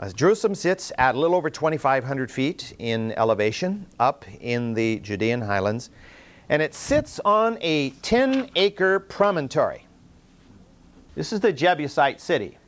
Uh, 0.00 0.08
Jerusalem 0.10 0.54
sits 0.54 0.92
at 0.96 1.16
a 1.16 1.18
little 1.18 1.36
over 1.36 1.50
2,500 1.50 2.30
feet 2.30 2.72
in 2.78 3.12
elevation 3.12 3.84
up 3.98 4.24
in 4.40 4.72
the 4.72 5.00
Judean 5.00 5.40
highlands, 5.40 5.90
and 6.48 6.62
it 6.62 6.72
sits 6.72 7.18
on 7.24 7.58
a 7.60 7.90
10 8.02 8.50
acre 8.54 9.00
promontory. 9.00 9.84
This 11.16 11.32
is 11.32 11.40
the 11.40 11.52
Jebusite 11.52 12.20
city 12.20 12.58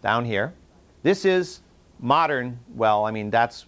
down 0.00 0.24
here. 0.24 0.54
This 1.02 1.26
is 1.26 1.60
modern, 1.98 2.58
well, 2.74 3.04
I 3.04 3.10
mean, 3.10 3.28
that's 3.28 3.66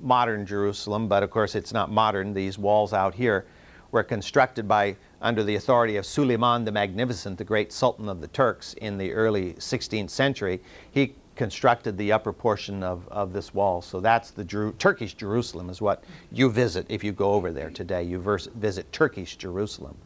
modern 0.00 0.44
Jerusalem, 0.44 1.06
but 1.06 1.22
of 1.22 1.30
course 1.30 1.54
it's 1.54 1.72
not 1.72 1.92
modern. 1.92 2.34
These 2.34 2.58
walls 2.58 2.92
out 2.92 3.14
here 3.14 3.46
were 3.92 4.02
constructed 4.02 4.66
by 4.66 4.96
under 5.22 5.44
the 5.44 5.54
authority 5.54 5.96
of 5.96 6.06
Suleiman 6.06 6.64
the 6.64 6.72
Magnificent, 6.72 7.38
the 7.38 7.44
great 7.44 7.72
Sultan 7.72 8.08
of 8.08 8.20
the 8.20 8.28
Turks 8.28 8.74
in 8.74 8.98
the 8.98 9.12
early 9.12 9.52
16th 9.54 10.10
century. 10.10 10.60
He 10.90 11.14
constructed 11.40 11.96
the 11.96 12.12
upper 12.12 12.34
portion 12.34 12.82
of, 12.82 13.08
of 13.08 13.32
this 13.32 13.54
wall. 13.54 13.80
So 13.80 13.98
that's 13.98 14.30
the 14.30 14.44
Jeru- 14.44 14.74
Turkish 14.74 15.14
Jerusalem, 15.14 15.70
is 15.70 15.80
what 15.80 16.04
you 16.30 16.50
visit 16.50 16.84
if 16.90 17.02
you 17.02 17.12
go 17.12 17.32
over 17.32 17.50
there 17.50 17.70
today. 17.70 18.02
You 18.02 18.20
vers- 18.20 18.50
visit 18.56 18.92
Turkish 18.92 19.36
Jerusalem. 19.36 19.96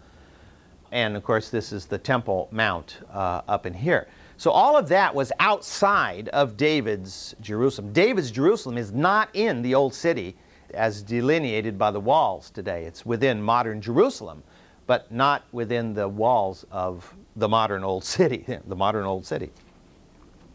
And 0.93 1.17
of 1.17 1.25
course, 1.25 1.49
this 1.49 1.73
is 1.73 1.87
the 1.87 1.99
Temple 1.99 2.47
Mount 2.53 3.01
uh, 3.13 3.43
up 3.49 3.67
in 3.67 3.75
here. 3.75 4.07
So 4.37 4.53
all 4.53 4.77
of 4.77 4.87
that 4.91 5.13
was 5.13 5.33
outside 5.41 6.29
of 6.29 6.57
David's 6.57 7.35
Jerusalem. 7.41 7.93
David's 7.93 8.31
Jerusalem 8.31 8.79
is 8.79 8.93
not 8.93 9.29
in 9.33 9.61
the 9.61 9.75
old 9.75 9.93
city 9.93 10.37
as 10.73 11.03
delineated 11.03 11.77
by 11.77 11.91
the 11.91 11.99
walls 11.99 12.49
today. 12.49 12.85
It's 12.85 13.05
within 13.05 13.43
modern 13.43 13.81
Jerusalem, 13.81 14.45
but 14.87 15.11
not 15.11 15.43
within 15.51 15.95
the 15.95 16.07
walls 16.07 16.65
of 16.71 17.13
the 17.35 17.49
modern 17.49 17.83
old 17.83 18.05
city, 18.19 18.47
the 18.69 18.77
modern 18.77 19.05
old 19.05 19.27
city. 19.27 19.51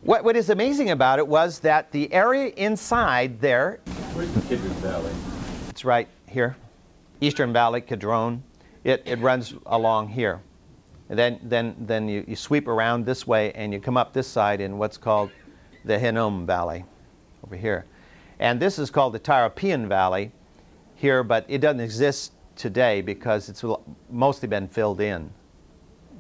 What, 0.02 0.24
what 0.24 0.38
is 0.38 0.50
amazing 0.50 0.92
about 0.92 1.20
it 1.20 1.28
was 1.28 1.60
that 1.60 1.92
the 1.92 2.12
area 2.14 2.54
inside 2.56 3.42
there. 3.42 3.80
Where's 4.14 4.32
the 4.32 4.42
Kidron 4.42 4.74
Valley? 4.76 5.12
It's 5.68 5.84
right 5.84 6.08
here. 6.28 6.56
Eastern 7.20 7.52
Valley, 7.52 7.82
Kidron. 7.82 8.42
It, 8.86 9.04
it 9.06 9.20
runs 9.20 9.54
along 9.66 10.08
here. 10.08 10.40
And 11.10 11.20
then, 11.20 11.40
then, 11.44 11.76
then 11.80 12.08
you, 12.08 12.24
you 12.28 12.38
sweep 12.38 12.70
around 12.70 13.06
this 13.06 13.28
way 13.28 13.52
and 13.54 13.74
you 13.74 13.82
come 13.82 13.98
up 13.98 14.14
this 14.14 14.28
side 14.28 14.62
in 14.62 14.78
what's 14.78 14.98
called 14.98 15.32
the 15.84 16.00
Hinnom 16.00 16.46
Valley 16.46 16.86
over 17.46 17.58
here. 17.58 17.86
And 18.40 18.58
this 18.58 18.80
is 18.80 18.90
called 18.90 19.14
the 19.14 19.20
Tyropoeon 19.20 19.90
Valley 19.90 20.32
here, 20.96 21.24
but 21.24 21.46
it 21.50 21.58
doesn't 21.58 21.82
exist 21.82 22.32
today 22.56 23.02
because 23.02 23.50
it's 23.50 23.66
mostly 24.10 24.48
been 24.48 24.70
filled 24.70 25.02
in, 25.02 25.30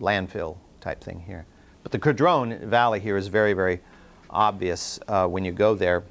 landfill 0.01 0.57
type 0.81 1.01
thing 1.01 1.21
here. 1.21 1.45
But 1.89 2.03
the 2.03 2.07
Kidron 2.07 2.69
Valley 2.69 2.99
here 2.99 3.17
is 3.17 3.29
very, 3.29 3.53
very 3.53 3.79
obvious 4.29 4.99
uh, 5.07 5.25
when 5.25 5.43
you 5.43 5.51
go 5.51 5.73
there 5.73 6.03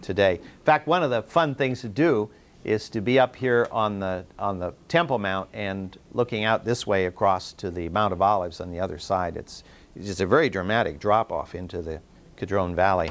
today. 0.00 0.36
In 0.36 0.64
fact, 0.64 0.86
one 0.86 1.02
of 1.02 1.10
the 1.10 1.20
fun 1.20 1.54
things 1.54 1.82
to 1.82 1.88
do 1.90 2.30
is 2.64 2.88
to 2.88 3.02
be 3.02 3.18
up 3.18 3.36
here 3.36 3.68
on 3.70 4.00
the, 4.00 4.24
on 4.38 4.58
the 4.58 4.72
Temple 4.88 5.18
Mount 5.18 5.50
and 5.52 5.98
looking 6.12 6.44
out 6.44 6.64
this 6.64 6.86
way 6.86 7.04
across 7.04 7.52
to 7.54 7.70
the 7.70 7.90
Mount 7.90 8.14
of 8.14 8.22
Olives 8.22 8.58
on 8.62 8.70
the 8.70 8.80
other 8.80 8.98
side. 8.98 9.36
It's, 9.36 9.64
it's 9.94 10.06
just 10.06 10.22
a 10.22 10.26
very 10.26 10.48
dramatic 10.48 10.98
drop 10.98 11.30
off 11.30 11.54
into 11.54 11.82
the 11.82 12.00
Kidron 12.38 12.74
Valley. 12.74 13.10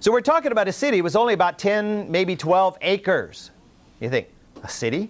So 0.00 0.10
we're 0.10 0.22
talking 0.22 0.50
about 0.50 0.66
a 0.66 0.72
city. 0.72 0.98
It 0.98 1.02
was 1.02 1.14
only 1.14 1.34
about 1.34 1.56
10, 1.56 2.10
maybe 2.10 2.34
12 2.34 2.78
acres. 2.80 3.52
You 4.00 4.10
think, 4.10 4.26
a 4.64 4.68
city 4.68 5.08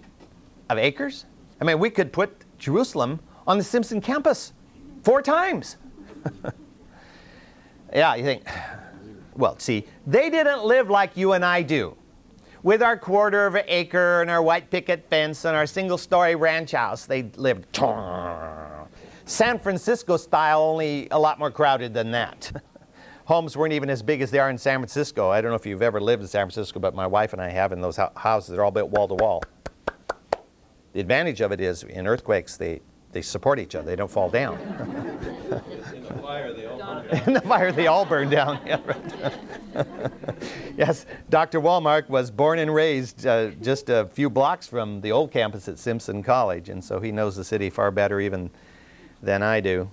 of 0.69 0.77
acres? 0.77 1.25
I 1.59 1.65
mean, 1.65 1.79
we 1.79 1.89
could 1.89 2.13
put 2.13 2.45
Jerusalem 2.59 3.19
on 3.47 3.57
the 3.57 3.65
Simpson 3.65 4.03
campus 4.03 4.53
four 5.03 5.23
times. 5.23 5.79
yeah, 7.93 8.15
you 8.15 8.25
think, 8.25 8.47
well, 9.35 9.59
see, 9.59 9.87
they 10.07 10.31
didn't 10.31 10.65
live 10.65 10.91
like 10.91 11.17
you 11.17 11.33
and 11.33 11.45
I 11.45 11.63
do. 11.63 11.97
With 12.63 12.83
our 12.83 12.97
quarter 12.97 13.47
of 13.47 13.55
an 13.55 13.65
acre 13.69 14.21
and 14.21 14.31
our 14.31 14.43
white 14.43 14.69
picket 14.69 15.09
fence 15.09 15.45
and 15.45 15.57
our 15.57 15.67
single 15.67 15.97
story 15.97 16.35
ranch 16.35 16.73
house, 16.73 17.07
they 17.07 17.23
lived 17.37 17.67
San 19.25 19.59
Francisco 19.59 20.17
style, 20.17 20.61
only 20.63 21.07
a 21.11 21.19
lot 21.19 21.39
more 21.39 21.51
crowded 21.51 21.95
than 21.95 22.11
that. 22.11 22.51
Homes 23.27 23.57
weren't 23.57 23.75
even 23.75 23.91
as 23.91 24.03
big 24.03 24.23
as 24.23 24.31
they 24.31 24.39
are 24.39 24.49
in 24.49 24.57
San 24.57 24.79
Francisco. 24.79 25.29
I 25.31 25.43
don't 25.43 25.51
know 25.51 25.57
if 25.57 25.67
you've 25.67 25.83
ever 25.83 26.01
lived 26.01 26.23
in 26.23 26.29
San 26.29 26.47
Francisco, 26.47 26.81
but 26.81 26.95
my 26.95 27.07
wife 27.07 27.35
and 27.35 27.43
I 27.43 27.51
have 27.51 27.73
in 27.73 27.81
those 27.81 27.99
houses. 28.17 28.49
They're 28.51 28.65
all 28.65 28.71
built 28.71 28.91
wall 28.91 29.07
to 29.07 29.15
wall. 29.15 29.43
The 30.95 31.01
advantage 31.01 31.43
of 31.43 31.53
it 31.53 31.61
is 31.61 31.83
in 31.83 32.07
earthquakes, 32.07 32.57
they, 32.57 32.81
they 33.13 33.21
support 33.23 33.59
each 33.59 33.75
other, 33.75 33.87
they 33.87 33.97
don't 33.97 34.11
fall 34.11 34.31
down. 34.31 34.57
Fire, 36.29 36.53
they 36.53 36.67
all 36.67 36.77
burned 36.77 37.09
down. 37.09 37.21
In 37.27 37.33
the 37.33 37.41
fire, 37.41 37.73
they 37.73 37.87
all 37.87 38.05
burn 38.05 38.29
down. 38.29 38.61
Yeah, 38.67 38.81
right. 38.85 39.87
yes, 40.77 41.07
Dr. 41.31 41.59
Walmark 41.59 42.11
was 42.11 42.31
born 42.31 42.59
and 42.59 42.75
raised 42.75 43.27
uh, 43.27 43.53
just 43.63 43.89
a 43.89 44.05
few 44.13 44.29
blocks 44.29 44.67
from 44.67 45.01
the 45.01 45.11
old 45.11 45.31
campus 45.33 45.69
at 45.69 45.79
Simpson 45.79 46.23
College, 46.23 46.69
and 46.69 46.85
so 46.85 47.01
he 47.01 47.13
knows 47.13 47.35
the 47.35 47.45
city 47.45 47.71
far 47.71 47.91
better 47.91 48.21
even 48.21 48.51
than 49.23 49.43
I 49.43 49.61
do. 49.61 49.91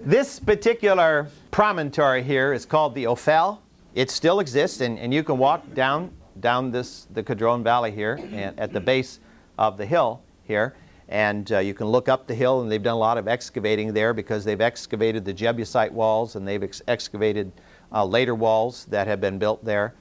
This 0.00 0.40
particular 0.40 1.28
promontory 1.52 2.24
here 2.24 2.52
is 2.52 2.66
called 2.66 2.96
the 2.96 3.06
Ophel. 3.06 3.60
It 3.94 4.10
still 4.10 4.40
exists, 4.40 4.80
and, 4.80 4.98
and 4.98 5.14
you 5.14 5.22
can 5.22 5.38
walk 5.38 5.72
down 5.72 6.10
down 6.40 6.72
this 6.72 7.06
the 7.12 7.22
Kidron 7.22 7.62
Valley 7.62 7.92
here, 7.92 8.18
and 8.32 8.58
at 8.58 8.72
the 8.72 8.80
base 8.80 9.20
of 9.56 9.76
the 9.76 9.86
hill 9.86 10.20
here, 10.42 10.74
and 11.08 11.52
uh, 11.52 11.58
you 11.58 11.74
can 11.74 11.86
look 11.86 12.08
up 12.08 12.26
the 12.26 12.34
hill, 12.34 12.62
and 12.62 12.70
they've 12.70 12.82
done 12.82 12.94
a 12.94 12.98
lot 12.98 13.18
of 13.18 13.28
excavating 13.28 13.92
there 13.92 14.14
because 14.14 14.44
they've 14.44 14.60
excavated 14.60 15.24
the 15.24 15.32
Jebusite 15.32 15.92
walls 15.92 16.36
and 16.36 16.46
they've 16.46 16.62
ex- 16.62 16.82
excavated 16.88 17.52
uh, 17.92 18.04
later 18.04 18.34
walls 18.34 18.86
that 18.86 19.06
have 19.06 19.20
been 19.20 19.38
built 19.38 19.64
there 19.64 19.94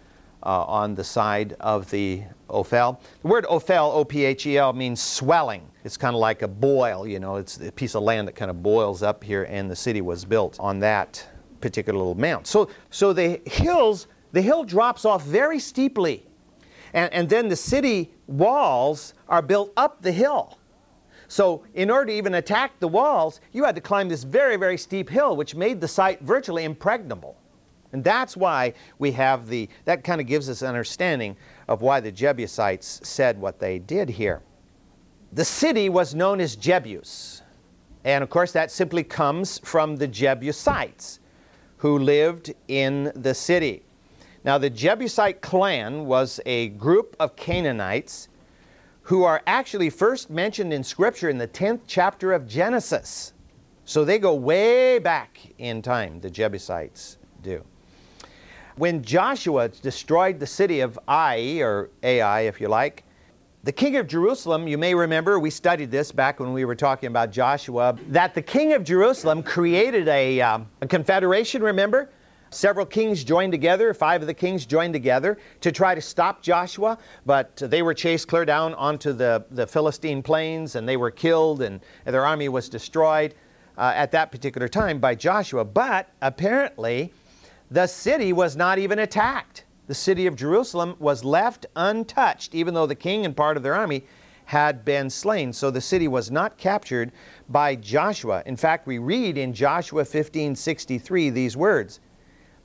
uh, 0.44 0.64
on 0.66 0.96
the 0.96 1.04
side 1.04 1.56
of 1.60 1.90
the 1.90 2.24
Ophel. 2.50 3.00
The 3.22 3.28
word 3.28 3.46
Ophel, 3.50 3.92
O 3.92 4.06
P 4.06 4.26
H 4.26 4.46
E 4.46 4.58
L, 4.58 4.74
means 4.74 5.02
swelling. 5.02 5.68
It's 5.84 5.98
kind 5.98 6.16
of 6.16 6.20
like 6.20 6.42
a 6.42 6.48
boil, 6.48 7.08
you 7.08 7.20
know, 7.20 7.36
it's 7.36 7.58
a 7.60 7.72
piece 7.72 7.96
of 7.96 8.04
land 8.04 8.28
that 8.28 8.36
kind 8.36 8.50
of 8.50 8.64
boils 8.64 9.04
up 9.04 9.24
here, 9.24 9.44
and 9.50 9.70
the 9.70 9.76
city 9.76 10.02
was 10.02 10.24
built 10.24 10.58
on 10.60 10.80
that 10.80 11.26
particular 11.60 11.98
little 11.98 12.16
mount. 12.16 12.48
So, 12.48 12.70
so 12.90 13.14
the 13.14 13.42
hills, 13.46 14.08
the 14.32 14.42
hill 14.42 14.64
drops 14.64 15.06
off 15.06 15.24
very 15.26 15.60
steeply. 15.60 16.26
And, 16.94 17.12
and 17.12 17.28
then 17.28 17.50
the 17.50 17.56
city 17.56 18.14
walls 18.28 19.14
are 19.28 19.42
built 19.42 19.74
up 19.76 20.02
the 20.02 20.12
hill. 20.12 20.58
So, 21.34 21.64
in 21.74 21.90
order 21.90 22.12
to 22.12 22.14
even 22.14 22.36
attack 22.36 22.80
the 22.80 22.88
walls, 22.88 23.42
you 23.54 23.64
had 23.64 23.74
to 23.74 23.82
climb 23.82 24.08
this 24.08 24.24
very, 24.24 24.56
very 24.56 24.78
steep 24.78 25.10
hill, 25.10 25.36
which 25.36 25.56
made 25.56 25.82
the 25.82 25.88
site 25.88 26.22
virtually 26.22 26.64
impregnable. 26.64 27.36
And 27.92 28.04
that's 28.04 28.38
why 28.38 28.76
we 29.00 29.12
have 29.14 29.48
the, 29.48 29.68
that 29.86 30.04
kind 30.04 30.22
of 30.22 30.28
gives 30.28 30.48
us 30.48 30.62
an 30.62 30.68
understanding 30.68 31.36
of 31.68 31.82
why 31.82 32.02
the 32.02 32.12
Jebusites 32.12 33.02
said 33.02 33.42
what 33.42 33.58
they 33.58 33.80
did 33.80 34.10
here. 34.10 34.44
The 35.32 35.44
city 35.44 35.90
was 35.90 36.14
known 36.14 36.40
as 36.40 36.56
Jebus. 36.56 37.42
And 38.04 38.24
of 38.24 38.30
course, 38.30 38.52
that 38.52 38.70
simply 38.70 39.04
comes 39.04 39.58
from 39.64 39.96
the 39.96 40.08
Jebusites 40.08 41.20
who 41.78 41.98
lived 41.98 42.54
in 42.68 43.12
the 43.16 43.34
city. 43.34 43.82
Now, 44.44 44.60
the 44.60 44.70
Jebusite 44.70 45.42
clan 45.42 46.06
was 46.06 46.40
a 46.46 46.70
group 46.70 47.16
of 47.20 47.36
Canaanites 47.36 48.28
who 49.04 49.24
are 49.24 49.42
actually 49.46 49.90
first 49.90 50.30
mentioned 50.30 50.74
in 50.74 50.84
Scripture 50.84 51.30
in 51.30 51.38
the 51.38 51.48
10th 51.48 51.82
chapter 51.88 52.32
of 52.32 52.48
Genesis. 52.48 53.34
So 53.86 54.06
they 54.06 54.18
go 54.18 54.34
way 54.34 54.98
back 55.00 55.40
in 55.58 55.82
time, 55.82 56.22
the 56.22 56.30
Jebusites 56.30 57.18
do. 57.42 57.64
When 58.78 59.04
Joshua 59.04 59.68
destroyed 59.68 60.40
the 60.40 60.48
city 60.48 60.80
of 60.80 60.98
Ai, 61.08 61.60
or 61.62 61.90
Ai 62.02 62.42
if 62.42 62.62
you 62.62 62.70
like, 62.70 63.04
the 63.64 63.72
king 63.72 63.98
of 63.98 64.08
Jerusalem, 64.08 64.68
you 64.68 64.78
may 64.78 64.96
remember, 64.96 65.38
we 65.38 65.50
studied 65.50 65.92
this 65.92 66.12
back 66.12 66.40
when 66.40 66.54
we 66.54 66.66
were 66.66 66.76
talking 66.76 67.08
about 67.08 67.32
Joshua, 67.32 67.98
that 68.10 68.34
the 68.34 68.42
king 68.42 68.74
of 68.74 68.84
Jerusalem 68.84 69.44
created 69.44 70.08
a, 70.08 70.42
um, 70.42 70.68
a 70.82 70.88
confederation, 70.88 71.62
remember? 71.62 72.10
Several 72.54 72.86
kings 72.86 73.24
joined 73.24 73.52
together, 73.52 73.94
five 73.94 74.22
of 74.22 74.28
the 74.28 74.34
kings 74.34 74.66
joined 74.66 74.94
together 74.94 75.40
to 75.62 75.72
try 75.72 75.96
to 75.96 76.02
stop 76.02 76.42
Joshua, 76.42 76.98
but 77.26 77.56
they 77.58 77.82
were 77.82 77.94
chased 77.94 78.28
clear 78.28 78.46
down 78.46 78.76
onto 78.76 79.12
the, 79.12 79.44
the 79.52 79.66
Philistine 79.66 80.22
plains 80.22 80.76
and 80.76 80.88
they 80.88 80.98
were 80.98 81.12
killed 81.12 81.62
and 81.64 81.82
their 82.06 82.26
army 82.26 82.50
was 82.50 82.70
destroyed 82.70 83.34
uh, 83.78 83.92
at 83.96 84.12
that 84.12 84.32
particular 84.32 84.68
time 84.68 85.00
by 85.00 85.16
Joshua. 85.16 85.66
But 85.66 86.10
apparently, 86.22 87.12
the 87.72 87.88
city 87.88 88.34
was 88.34 88.56
not 88.56 88.78
even 88.78 89.00
attacked. 89.00 89.66
the 89.88 89.96
city 89.96 90.28
of 90.28 90.36
Jerusalem 90.36 90.96
was 91.00 91.26
left 91.26 91.66
untouched, 91.76 92.56
even 92.56 92.74
though 92.74 92.86
the 92.86 92.96
king 92.96 93.26
and 93.26 93.36
part 93.36 93.58
of 93.58 93.64
their 93.64 93.74
army 93.74 94.04
had 94.46 94.86
been 94.86 95.10
slain. 95.10 95.52
So 95.52 95.72
the 95.72 95.82
city 95.82 96.08
was 96.08 96.30
not 96.30 96.58
captured 96.58 97.12
by 97.50 97.76
Joshua. 97.76 98.44
In 98.46 98.56
fact, 98.56 98.88
we 98.88 98.98
read 98.98 99.38
in 99.38 99.54
Joshua 99.54 100.04
15:63 100.04 101.34
these 101.34 101.58
words: 101.58 102.00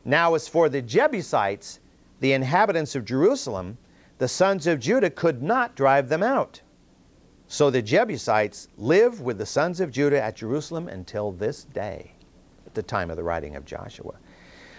Now 0.08 0.32
as 0.32 0.48
for 0.48 0.70
the 0.70 0.80
Jebusites, 0.80 1.80
the 2.20 2.32
inhabitants 2.32 2.94
of 2.94 3.04
Jerusalem, 3.04 3.76
the 4.16 4.26
sons 4.26 4.66
of 4.66 4.80
Judah 4.80 5.10
could 5.10 5.42
not 5.42 5.76
drive 5.76 6.08
them 6.08 6.22
out. 6.22 6.62
So 7.46 7.68
the 7.68 7.82
Jebusites 7.82 8.68
live 8.78 9.20
with 9.20 9.36
the 9.36 9.44
sons 9.44 9.80
of 9.80 9.90
Judah 9.90 10.22
at 10.22 10.36
Jerusalem 10.36 10.88
until 10.88 11.32
this 11.32 11.64
day, 11.64 12.12
at 12.64 12.72
the 12.72 12.82
time 12.82 13.10
of 13.10 13.18
the 13.18 13.22
writing 13.22 13.54
of 13.54 13.66
Joshua. 13.66 14.14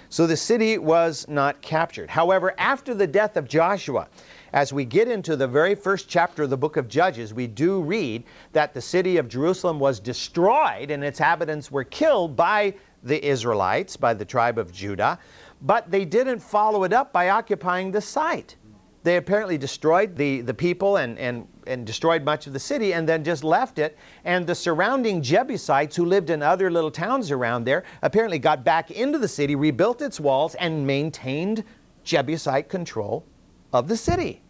So 0.10 0.26
the 0.26 0.36
city 0.36 0.80
was 0.80 1.28
not 1.28 1.62
captured. 1.62 2.10
However, 2.10 2.56
after 2.58 2.96
the 2.96 3.06
death 3.06 3.38
of 3.38 3.48
Joshua, 3.48 4.08
as 4.54 4.74
we 4.74 4.84
get 4.84 5.08
into 5.08 5.36
the 5.36 5.48
very 5.48 5.76
first 5.76 6.10
chapter 6.10 6.42
of 6.42 6.50
the 6.50 6.58
book 6.58 6.76
of 6.76 6.88
Judges, 6.88 7.36
we 7.36 7.46
do 7.46 7.82
read 7.84 8.24
that 8.54 8.74
the 8.74 8.82
city 8.82 9.18
of 9.18 9.28
Jerusalem 9.28 9.80
was 9.80 10.00
destroyed 10.00 10.90
and 10.90 11.04
its 11.04 11.20
inhabitants 11.20 11.70
were 11.70 11.84
killed 11.84 12.36
by 12.36 12.74
the 13.04 13.26
Israelites, 13.26 13.98
by 13.98 14.14
the 14.14 14.26
tribe 14.26 14.58
of 14.58 14.72
Judah, 14.72 15.20
but 15.62 15.90
they 15.92 16.06
didn't 16.06 16.40
follow 16.40 16.84
it 16.84 16.94
up 16.94 17.12
by 17.14 17.30
occupying 17.30 17.92
the 17.92 18.02
site. 18.02 18.56
They 19.04 19.16
apparently 19.16 19.58
destroyed 19.58 20.16
the, 20.16 20.42
the 20.42 20.54
people 20.54 20.98
and, 20.98 21.18
and, 21.18 21.48
and 21.68 21.86
destroyed 21.86 22.24
much 22.24 22.48
of 22.48 22.54
the 22.54 22.60
city 22.60 22.94
and 22.94 23.08
then 23.08 23.24
just 23.24 23.44
left 23.46 23.80
it. 23.80 23.98
And 24.26 24.46
the 24.46 24.56
surrounding 24.56 25.22
Jebusites 25.22 25.96
who 25.96 26.06
lived 26.06 26.30
in 26.30 26.44
other 26.44 26.70
little 26.70 26.92
towns 26.92 27.32
around 27.32 27.64
there 27.64 27.86
apparently 28.02 28.40
got 28.40 28.66
back 28.66 28.92
into 28.92 29.18
the 29.18 29.28
city, 29.28 29.56
rebuilt 29.56 30.02
its 30.02 30.20
walls, 30.20 30.56
and 30.56 30.86
maintained 30.86 31.64
Jebusite 32.04 32.68
control 32.68 33.26
of 33.72 33.88
the 33.88 33.96
city. 33.96 34.42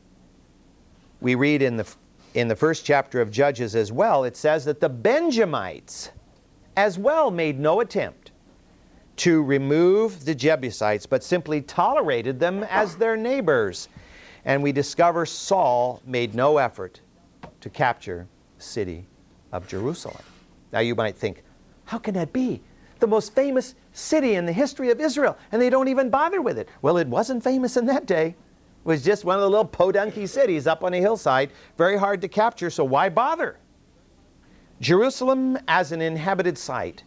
We 1.22 1.36
read 1.36 1.62
in 1.62 1.78
the, 1.78 1.88
in 2.34 2.48
the 2.48 2.56
first 2.56 2.86
chapter 2.86 3.22
of 3.22 3.30
Judges 3.30 3.76
as 3.76 3.92
well, 3.92 4.24
it 4.24 4.36
says 4.36 4.66
that 4.66 4.80
the 4.80 4.90
Benjamites 4.90 6.10
as 6.76 6.98
well 6.98 7.30
made 7.30 7.60
no 7.60 7.82
attempt 7.82 8.19
to 9.20 9.44
remove 9.44 10.24
the 10.24 10.34
Jebusites, 10.34 11.06
but 11.06 11.24
simply 11.24 11.62
tolerated 11.62 12.40
them 12.40 12.64
as 12.70 12.96
their 12.96 13.18
neighbors. 13.18 13.90
And 14.46 14.64
we 14.64 14.72
discover 14.72 15.26
Saul 15.26 16.02
made 16.06 16.34
no 16.34 16.58
effort 16.58 17.02
to 17.60 17.70
capture 17.70 18.28
the 18.58 18.64
city 18.64 19.06
of 19.52 19.68
Jerusalem. 19.68 20.24
Now 20.72 20.80
you 20.80 20.96
might 20.96 21.18
think, 21.18 21.44
how 21.84 21.98
can 21.98 22.14
that 22.14 22.32
be? 22.32 22.62
The 23.00 23.08
most 23.08 23.36
famous 23.36 23.76
city 23.92 24.36
in 24.36 24.46
the 24.46 24.54
history 24.54 24.90
of 24.90 25.02
Israel, 25.02 25.38
and 25.52 25.62
they 25.62 25.70
don't 25.70 25.90
even 25.90 26.10
bother 26.10 26.42
with 26.42 26.58
it. 26.58 26.70
Well, 26.82 26.98
it 26.98 27.08
wasn't 27.08 27.44
famous 27.44 27.76
in 27.76 27.86
that 27.88 28.06
day. 28.06 28.28
It 28.28 28.36
was 28.86 29.04
just 29.04 29.26
one 29.26 29.36
of 29.36 29.42
the 29.42 29.50
little 29.50 29.68
podunky 29.68 30.30
cities 30.30 30.66
up 30.66 30.84
on 30.84 30.94
a 30.94 30.98
hillside, 30.98 31.52
very 31.78 31.98
hard 31.98 32.22
to 32.22 32.30
capture, 32.30 32.70
so 32.70 32.86
why 32.86 33.10
bother? 33.10 33.58
Jerusalem, 34.80 35.58
as 35.68 35.92
an 35.92 36.02
inhabited 36.02 36.58
site, 36.58 37.04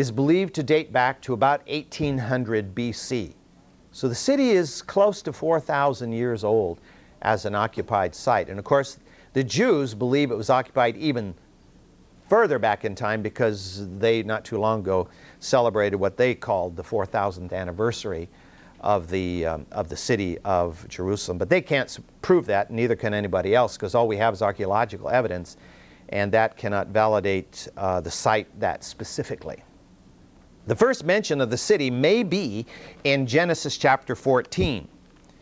is 0.00 0.10
believed 0.10 0.54
to 0.54 0.62
date 0.62 0.90
back 0.94 1.20
to 1.20 1.34
about 1.34 1.60
1800 1.68 2.74
BC. 2.74 3.34
So 3.92 4.08
the 4.08 4.14
city 4.14 4.50
is 4.50 4.80
close 4.80 5.20
to 5.20 5.32
4,000 5.32 6.12
years 6.12 6.42
old 6.42 6.80
as 7.20 7.44
an 7.44 7.54
occupied 7.54 8.14
site. 8.14 8.48
And 8.48 8.58
of 8.58 8.64
course, 8.64 8.98
the 9.34 9.44
Jews 9.44 9.94
believe 9.94 10.30
it 10.30 10.36
was 10.36 10.48
occupied 10.48 10.96
even 10.96 11.34
further 12.30 12.58
back 12.58 12.86
in 12.86 12.94
time 12.94 13.20
because 13.20 13.86
they, 13.98 14.22
not 14.22 14.42
too 14.42 14.58
long 14.58 14.80
ago, 14.80 15.06
celebrated 15.38 15.96
what 15.96 16.16
they 16.16 16.34
called 16.34 16.76
the 16.76 16.82
4,000th 16.82 17.52
anniversary 17.52 18.30
of 18.80 19.10
the, 19.10 19.44
um, 19.44 19.66
of 19.70 19.90
the 19.90 19.96
city 19.98 20.38
of 20.46 20.88
Jerusalem. 20.88 21.36
But 21.36 21.50
they 21.50 21.60
can't 21.60 21.98
prove 22.22 22.46
that, 22.46 22.70
neither 22.70 22.96
can 22.96 23.12
anybody 23.12 23.54
else, 23.54 23.76
because 23.76 23.94
all 23.94 24.08
we 24.08 24.16
have 24.16 24.32
is 24.32 24.40
archaeological 24.40 25.10
evidence, 25.10 25.58
and 26.08 26.32
that 26.32 26.56
cannot 26.56 26.86
validate 26.86 27.68
uh, 27.76 28.00
the 28.00 28.10
site 28.10 28.48
that 28.60 28.82
specifically. 28.82 29.62
The 30.66 30.76
first 30.76 31.04
mention 31.04 31.40
of 31.40 31.50
the 31.50 31.56
city 31.56 31.90
may 31.90 32.22
be 32.22 32.66
in 33.04 33.26
Genesis 33.26 33.78
chapter 33.78 34.14
14. 34.14 34.86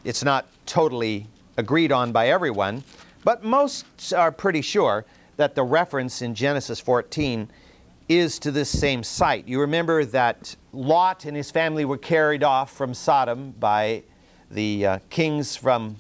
It's 0.05 0.23
not 0.23 0.47
totally 0.65 1.27
agreed 1.57 1.91
on 1.91 2.13
by 2.13 2.29
everyone, 2.29 2.85
but 3.25 3.43
most 3.43 4.13
are 4.15 4.31
pretty 4.31 4.63
sure 4.63 5.05
that 5.37 5.55
the 5.55 5.63
reference 5.65 6.23
in 6.23 6.35
Genesis 6.35 6.79
14 6.79 7.51
is 8.09 8.39
to 8.39 8.51
this 8.53 8.71
same 8.71 9.03
site. 9.03 9.47
You 9.47 9.61
remember 9.61 10.05
that 10.05 10.55
Lot 10.73 11.25
and 11.25 11.37
his 11.37 11.51
family 11.51 11.85
were 11.85 11.99
carried 11.99 12.45
off 12.45 12.73
from 12.73 12.95
Sodom 12.95 13.51
by 13.59 14.05
the 14.51 14.87
uh, 14.87 14.99
kings 15.11 15.57
from 15.57 15.97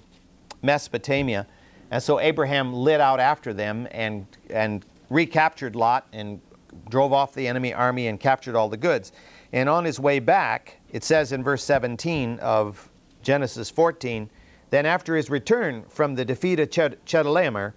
Mesopotamia. 0.62 1.46
And 1.90 2.02
so 2.02 2.20
Abraham 2.20 2.72
lit 2.72 3.00
out 3.00 3.20
after 3.20 3.52
them 3.52 3.88
and, 3.90 4.26
and 4.48 4.85
recaptured 5.11 5.74
Lot 5.74 6.07
and 6.12 6.40
drove 6.88 7.12
off 7.12 7.35
the 7.35 7.49
enemy 7.49 7.73
army 7.73 8.07
and 8.07 8.19
captured 8.19 8.57
all 8.57 8.69
the 8.69 8.77
goods. 8.77 9.12
And 9.53 9.69
on 9.69 9.85
his 9.85 9.99
way 9.99 10.19
back, 10.19 10.81
it 10.91 11.05
says 11.05 11.33
in 11.33 11.43
verse 11.43 11.64
17 11.64 12.38
of 12.41 12.91
Genesis 13.23 13.71
14, 13.71 14.31
then 14.71 14.87
after 14.87 15.17
his 15.17 15.31
return 15.31 15.85
from 15.88 16.14
the 16.14 16.25
defeat 16.25 16.61
of 16.61 16.69
Chedorlaomer 16.71 17.73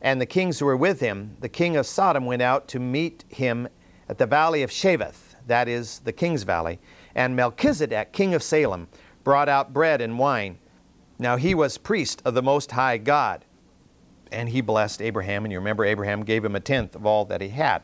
and 0.00 0.20
the 0.20 0.26
kings 0.26 0.58
who 0.58 0.66
were 0.66 0.76
with 0.76 1.00
him, 1.00 1.36
the 1.40 1.48
king 1.48 1.76
of 1.76 1.86
Sodom 1.86 2.24
went 2.24 2.42
out 2.42 2.68
to 2.68 2.80
meet 2.80 3.24
him 3.28 3.68
at 4.08 4.18
the 4.18 4.26
valley 4.26 4.62
of 4.62 4.70
Shaveh, 4.70 5.14
that 5.46 5.68
is 5.68 6.00
the 6.00 6.12
king's 6.12 6.42
valley. 6.42 6.78
And 7.14 7.36
Melchizedek, 7.36 8.12
king 8.12 8.34
of 8.34 8.42
Salem, 8.42 8.88
brought 9.24 9.48
out 9.48 9.72
bread 9.72 10.00
and 10.00 10.18
wine. 10.18 10.58
Now 11.18 11.36
he 11.36 11.54
was 11.54 11.78
priest 11.78 12.22
of 12.24 12.34
the 12.34 12.42
Most 12.42 12.72
High 12.72 12.98
God. 12.98 13.44
And 14.32 14.48
he 14.48 14.62
blessed 14.62 15.02
Abraham, 15.02 15.44
and 15.44 15.52
you 15.52 15.58
remember 15.58 15.84
Abraham 15.84 16.24
gave 16.24 16.44
him 16.44 16.56
a 16.56 16.60
tenth 16.60 16.96
of 16.96 17.04
all 17.04 17.26
that 17.26 17.42
he 17.42 17.50
had. 17.50 17.82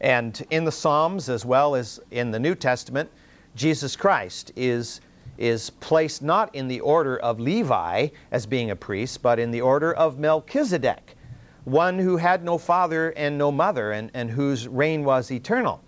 And 0.00 0.42
in 0.50 0.64
the 0.64 0.72
Psalms, 0.72 1.28
as 1.28 1.44
well 1.44 1.74
as 1.74 2.00
in 2.10 2.30
the 2.30 2.38
New 2.38 2.54
Testament, 2.54 3.10
Jesus 3.54 3.96
Christ 3.96 4.52
is, 4.56 5.00
is 5.36 5.70
placed 5.70 6.22
not 6.22 6.54
in 6.54 6.68
the 6.68 6.80
order 6.80 7.18
of 7.18 7.38
Levi 7.38 8.08
as 8.30 8.46
being 8.46 8.70
a 8.70 8.76
priest, 8.76 9.22
but 9.22 9.38
in 9.38 9.50
the 9.50 9.60
order 9.60 9.92
of 9.92 10.18
Melchizedek, 10.18 11.16
one 11.64 11.98
who 11.98 12.16
had 12.16 12.42
no 12.42 12.56
father 12.56 13.10
and 13.10 13.36
no 13.36 13.52
mother, 13.52 13.92
and, 13.92 14.10
and 14.14 14.30
whose 14.30 14.66
reign 14.66 15.04
was 15.04 15.30
eternal. 15.30 15.82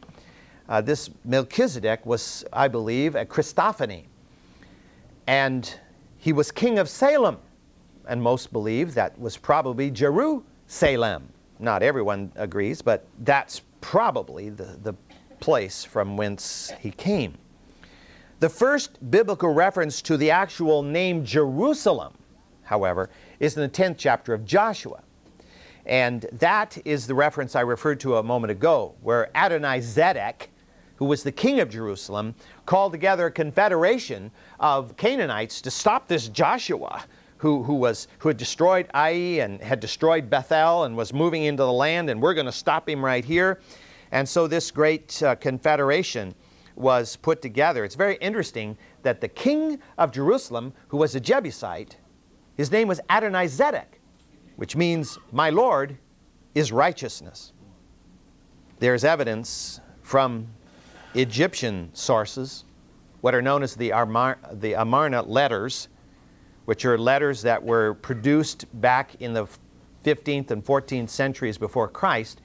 Uh, 0.69 0.81
this 0.81 1.11
Melchizedek 1.25 2.05
was, 2.05 2.45
I 2.53 2.69
believe, 2.69 3.15
a 3.15 3.25
Christophany. 3.25 4.05
And 5.27 5.75
he 6.19 6.33
was 6.33 6.51
king 6.51 6.79
of 6.79 6.89
Salem. 6.89 7.39
And 8.09 8.23
most 8.23 8.53
believe 8.53 8.95
that 8.95 9.19
was 9.19 9.37
probably 9.37 9.91
Jerusalem. 9.91 11.29
Not 11.59 11.83
everyone 11.83 12.33
agrees, 12.37 12.83
but 12.83 13.07
that's 13.21 13.63
probably 13.83 14.49
the, 14.49 14.79
the 14.83 14.95
place 15.41 15.85
from 15.85 16.17
whence 16.17 16.73
he 16.81 16.91
came. 16.91 17.37
The 18.41 18.49
first 18.49 19.11
biblical 19.11 19.51
reference 19.51 20.01
to 20.03 20.17
the 20.17 20.31
actual 20.31 20.83
name 20.83 21.25
Jerusalem, 21.25 22.15
however, 22.63 23.11
is 23.39 23.57
in 23.57 23.63
the 23.63 23.69
10th 23.69 23.97
chapter 23.99 24.33
of 24.33 24.47
Joshua. 24.47 25.03
And 25.85 26.27
that 26.33 26.79
is 26.85 27.07
the 27.07 27.15
reference 27.15 27.55
I 27.55 27.61
referred 27.61 28.01
to 28.01 28.17
a 28.17 28.23
moment 28.23 28.53
ago, 28.53 28.95
where 29.03 29.31
Adonizedek, 29.35 30.49
who 30.97 31.05
was 31.05 31.25
the 31.25 31.33
king 31.33 31.61
of 31.61 31.69
Jerusalem, 31.69 32.35
called 32.67 32.93
together 32.93 33.27
a 33.27 33.31
confederation 33.31 34.31
of 34.61 34.97
Canaanites 34.97 35.61
to 35.63 35.71
stop 35.71 36.07
this 36.07 36.29
Joshua, 36.29 37.05
who, 37.43 37.65
who, 37.65 37.75
was, 37.75 38.07
who 38.19 38.29
had 38.29 38.37
destroyed 38.37 38.87
Ai 38.95 39.41
and 39.41 39.61
had 39.61 39.81
destroyed 39.81 40.31
Bethel 40.31 40.85
and 40.85 40.97
was 40.97 41.13
moving 41.13 41.43
into 41.43 41.65
the 41.65 41.73
land, 41.73 42.09
and 42.09 42.23
we're 42.23 42.35
going 42.35 42.47
to 42.47 42.53
stop 42.53 42.89
him 42.89 43.05
right 43.05 43.25
here. 43.25 43.61
And 44.13 44.29
so 44.29 44.47
this 44.47 44.71
great 44.71 45.21
uh, 45.25 45.35
confederation 45.35 46.37
was 46.77 47.17
put 47.17 47.43
together. 47.43 47.85
It's 47.85 47.97
very 47.97 48.15
interesting 48.19 48.79
that 49.03 49.21
the 49.21 49.27
king 49.27 49.81
of 49.99 50.13
Jerusalem, 50.13 50.73
who 50.87 50.99
was 50.99 51.17
a 51.17 51.21
Jebusite, 51.21 51.97
his 52.57 52.71
name 52.71 52.87
was 52.87 53.01
Adonizedek, 53.11 53.99
which 54.55 54.77
means, 54.77 55.19
My 55.33 55.51
Lord 55.51 55.99
is 56.55 56.71
righteousness. 56.71 57.53
There's 58.79 59.03
evidence 59.03 59.81
from 60.03 60.47
Egyptian 61.15 61.91
sources, 61.93 62.65
what 63.21 63.35
are 63.35 63.43
known 63.43 63.65
as 63.65 63.75
the, 63.75 63.91
Amar- 63.91 64.39
the 64.53 64.75
Amarna 64.75 65.23
letters, 65.23 65.89
which 66.65 66.85
are 66.85 66.97
letters 66.97 67.43
that 67.43 67.63
were 67.63 67.95
produced 67.95 68.67
back 68.81 69.15
in 69.21 69.33
the 69.33 69.47
15th 70.05 70.51
and 70.51 70.65
14th 70.65 71.09
centuries 71.09 71.59
before 71.59 71.89
Christ, 71.89 72.41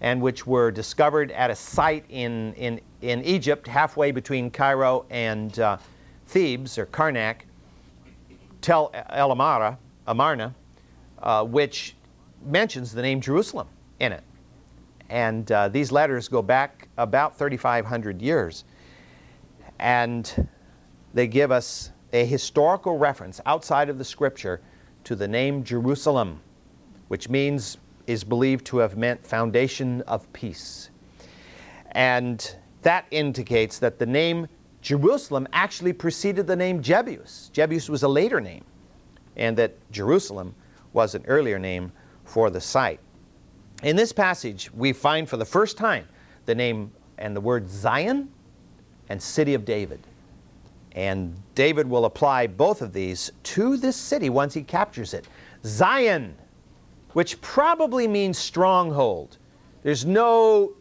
and 0.00 0.20
which 0.20 0.46
were 0.46 0.70
discovered 0.70 1.30
at 1.32 1.50
a 1.50 1.54
site 1.54 2.04
in, 2.08 2.54
in, 2.54 2.80
in 3.00 3.22
Egypt, 3.24 3.66
halfway 3.66 4.10
between 4.10 4.50
Cairo 4.50 5.06
and 5.10 5.58
uh, 5.58 5.78
Thebes 6.26 6.78
or 6.78 6.86
Karnak, 6.86 7.42
Tel 8.60 8.90
El 9.10 9.30
Amara, 9.30 9.78
Amarna, 10.06 10.54
uh, 11.20 11.44
which 11.44 11.94
mentions 12.44 12.92
the 12.92 13.02
name 13.02 13.20
Jerusalem 13.20 13.68
in 14.00 14.12
it. 14.12 14.24
And 15.08 15.50
uh, 15.52 15.68
these 15.68 15.92
letters 15.92 16.28
go 16.28 16.42
back 16.42 16.88
about 16.96 17.36
3,500 17.38 18.22
years. 18.22 18.64
And 19.78 20.48
they 21.12 21.26
give 21.26 21.50
us 21.50 21.90
a 22.12 22.24
historical 22.24 22.98
reference 22.98 23.40
outside 23.46 23.88
of 23.88 23.98
the 23.98 24.04
scripture 24.04 24.60
to 25.04 25.16
the 25.16 25.28
name 25.28 25.64
Jerusalem, 25.64 26.40
which 27.08 27.28
means 27.28 27.78
is 28.06 28.24
believed 28.24 28.66
to 28.66 28.78
have 28.78 28.96
meant 28.96 29.26
foundation 29.26 30.02
of 30.02 30.30
peace. 30.32 30.90
And 31.92 32.56
that 32.82 33.06
indicates 33.10 33.78
that 33.78 33.98
the 33.98 34.06
name 34.06 34.48
Jerusalem 34.80 35.46
actually 35.52 35.92
preceded 35.92 36.46
the 36.46 36.56
name 36.56 36.82
Jebus. 36.82 37.50
Jebus 37.52 37.88
was 37.88 38.02
a 38.02 38.08
later 38.08 38.40
name, 38.40 38.64
and 39.36 39.56
that 39.56 39.74
Jerusalem 39.92 40.54
was 40.92 41.14
an 41.14 41.24
earlier 41.26 41.58
name 41.58 41.92
for 42.24 42.50
the 42.50 42.60
site. 42.60 43.00
In 43.82 43.96
this 43.96 44.12
passage, 44.12 44.72
we 44.72 44.92
find 44.92 45.28
for 45.28 45.36
the 45.36 45.44
first 45.44 45.76
time 45.76 46.06
the 46.46 46.54
name 46.54 46.92
and 47.18 47.36
the 47.36 47.40
word 47.40 47.68
Zion 47.68 48.30
and 49.08 49.22
City 49.22 49.54
of 49.54 49.64
David. 49.64 50.00
And 50.92 51.36
David 51.54 51.88
will 51.88 52.04
apply 52.04 52.46
both 52.46 52.80
of 52.82 52.92
these 52.92 53.30
to 53.42 53.76
this 53.76 53.96
city 53.96 54.30
once 54.30 54.54
he 54.54 54.62
captures 54.62 55.12
it. 55.14 55.26
Zion, 55.64 56.34
which 57.12 57.40
probably 57.40 58.08
means 58.08 58.38
stronghold. 58.38 59.38
There's 59.82 60.06
no 60.06 60.72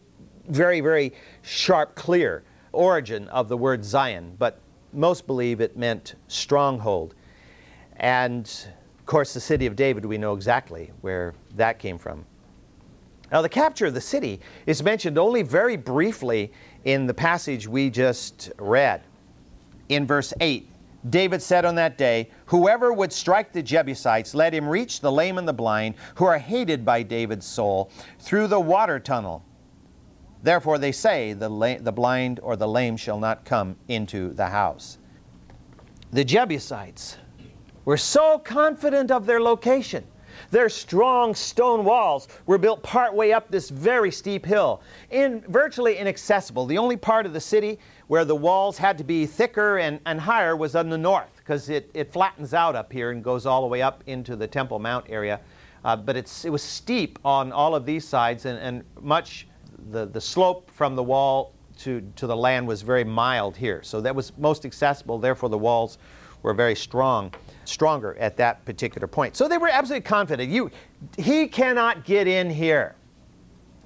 very, 0.47 0.81
very 0.81 1.13
sharp, 1.41 1.95
clear 1.95 2.43
origin 2.71 3.27
of 3.29 3.49
the 3.49 3.57
word 3.57 3.83
Zion, 3.83 4.35
but 4.39 4.59
most 4.93 5.27
believe 5.27 5.61
it 5.61 5.75
meant 5.75 6.15
stronghold. 6.27 7.15
And 7.97 8.45
of 8.99 9.05
course, 9.05 9.33
the 9.33 9.41
city 9.41 9.65
of 9.65 9.75
David, 9.75 10.05
we 10.05 10.17
know 10.17 10.33
exactly 10.33 10.91
where 11.01 11.33
that 11.55 11.79
came 11.79 11.97
from. 11.97 12.25
Now, 13.31 13.41
the 13.41 13.49
capture 13.49 13.85
of 13.85 13.93
the 13.93 14.01
city 14.01 14.41
is 14.65 14.83
mentioned 14.83 15.17
only 15.17 15.41
very 15.41 15.77
briefly 15.77 16.51
in 16.83 17.07
the 17.07 17.13
passage 17.13 17.67
we 17.67 17.89
just 17.89 18.51
read. 18.57 19.03
In 19.91 20.07
verse 20.07 20.33
8, 20.39 20.69
David 21.09 21.41
said 21.41 21.65
on 21.65 21.75
that 21.75 21.97
day, 21.97 22.29
Whoever 22.45 22.93
would 22.93 23.11
strike 23.11 23.51
the 23.51 23.61
Jebusites, 23.61 24.33
let 24.33 24.53
him 24.53 24.65
reach 24.65 25.01
the 25.01 25.11
lame 25.11 25.37
and 25.37 25.45
the 25.45 25.51
blind, 25.51 25.95
who 26.15 26.23
are 26.23 26.37
hated 26.37 26.85
by 26.85 27.03
David's 27.03 27.45
soul, 27.45 27.91
through 28.17 28.47
the 28.47 28.59
water 28.59 29.01
tunnel. 29.01 29.43
Therefore 30.43 30.77
they 30.77 30.93
say, 30.93 31.33
the, 31.33 31.49
la- 31.49 31.77
the 31.77 31.91
blind 31.91 32.39
or 32.41 32.55
the 32.55 32.69
lame 32.69 32.95
shall 32.95 33.19
not 33.19 33.43
come 33.43 33.75
into 33.89 34.31
the 34.31 34.45
house. 34.45 34.97
The 36.11 36.23
Jebusites 36.23 37.17
were 37.83 37.97
so 37.97 38.39
confident 38.39 39.11
of 39.11 39.25
their 39.25 39.41
location. 39.41 40.05
Their 40.51 40.69
strong 40.69 41.35
stone 41.35 41.83
walls 41.83 42.29
were 42.45 42.57
built 42.57 42.81
partway 42.81 43.31
up 43.31 43.51
this 43.51 43.69
very 43.69 44.09
steep 44.09 44.45
hill, 44.45 44.81
in, 45.09 45.43
virtually 45.49 45.97
inaccessible. 45.97 46.65
The 46.65 46.77
only 46.77 46.95
part 46.95 47.25
of 47.25 47.33
the 47.33 47.41
city 47.41 47.77
where 48.11 48.25
the 48.25 48.35
walls 48.35 48.77
had 48.77 48.97
to 48.97 49.05
be 49.05 49.25
thicker 49.25 49.77
and, 49.77 49.97
and 50.05 50.19
higher 50.19 50.53
was 50.53 50.75
on 50.75 50.89
the 50.89 50.97
north, 50.97 51.31
because 51.37 51.69
it, 51.69 51.89
it 51.93 52.11
flattens 52.11 52.53
out 52.53 52.75
up 52.75 52.91
here 52.91 53.11
and 53.11 53.23
goes 53.23 53.45
all 53.45 53.61
the 53.61 53.67
way 53.67 53.81
up 53.81 54.03
into 54.05 54.35
the 54.35 54.45
Temple 54.45 54.79
Mount 54.79 55.05
area. 55.07 55.39
Uh, 55.85 55.95
but 55.95 56.17
it's, 56.17 56.43
it 56.43 56.49
was 56.49 56.61
steep 56.61 57.17
on 57.23 57.53
all 57.53 57.73
of 57.73 57.85
these 57.85 58.05
sides, 58.05 58.45
and, 58.45 58.59
and 58.59 58.83
much 58.99 59.47
the, 59.91 60.07
the 60.07 60.19
slope 60.19 60.69
from 60.71 60.93
the 60.93 61.01
wall 61.01 61.53
to, 61.77 62.01
to 62.17 62.27
the 62.27 62.35
land 62.35 62.67
was 62.67 62.81
very 62.81 63.05
mild 63.05 63.55
here. 63.55 63.81
So 63.81 64.01
that 64.01 64.13
was 64.13 64.37
most 64.37 64.65
accessible, 64.65 65.17
therefore, 65.17 65.47
the 65.47 65.57
walls 65.57 65.97
were 66.43 66.53
very 66.53 66.75
strong, 66.75 67.33
stronger 67.63 68.17
at 68.17 68.35
that 68.35 68.65
particular 68.65 69.07
point. 69.07 69.37
So 69.37 69.47
they 69.47 69.57
were 69.57 69.69
absolutely 69.69 70.03
confident. 70.03 70.51
You, 70.51 70.69
he 71.17 71.47
cannot 71.47 72.03
get 72.03 72.27
in 72.27 72.49
here. 72.49 72.93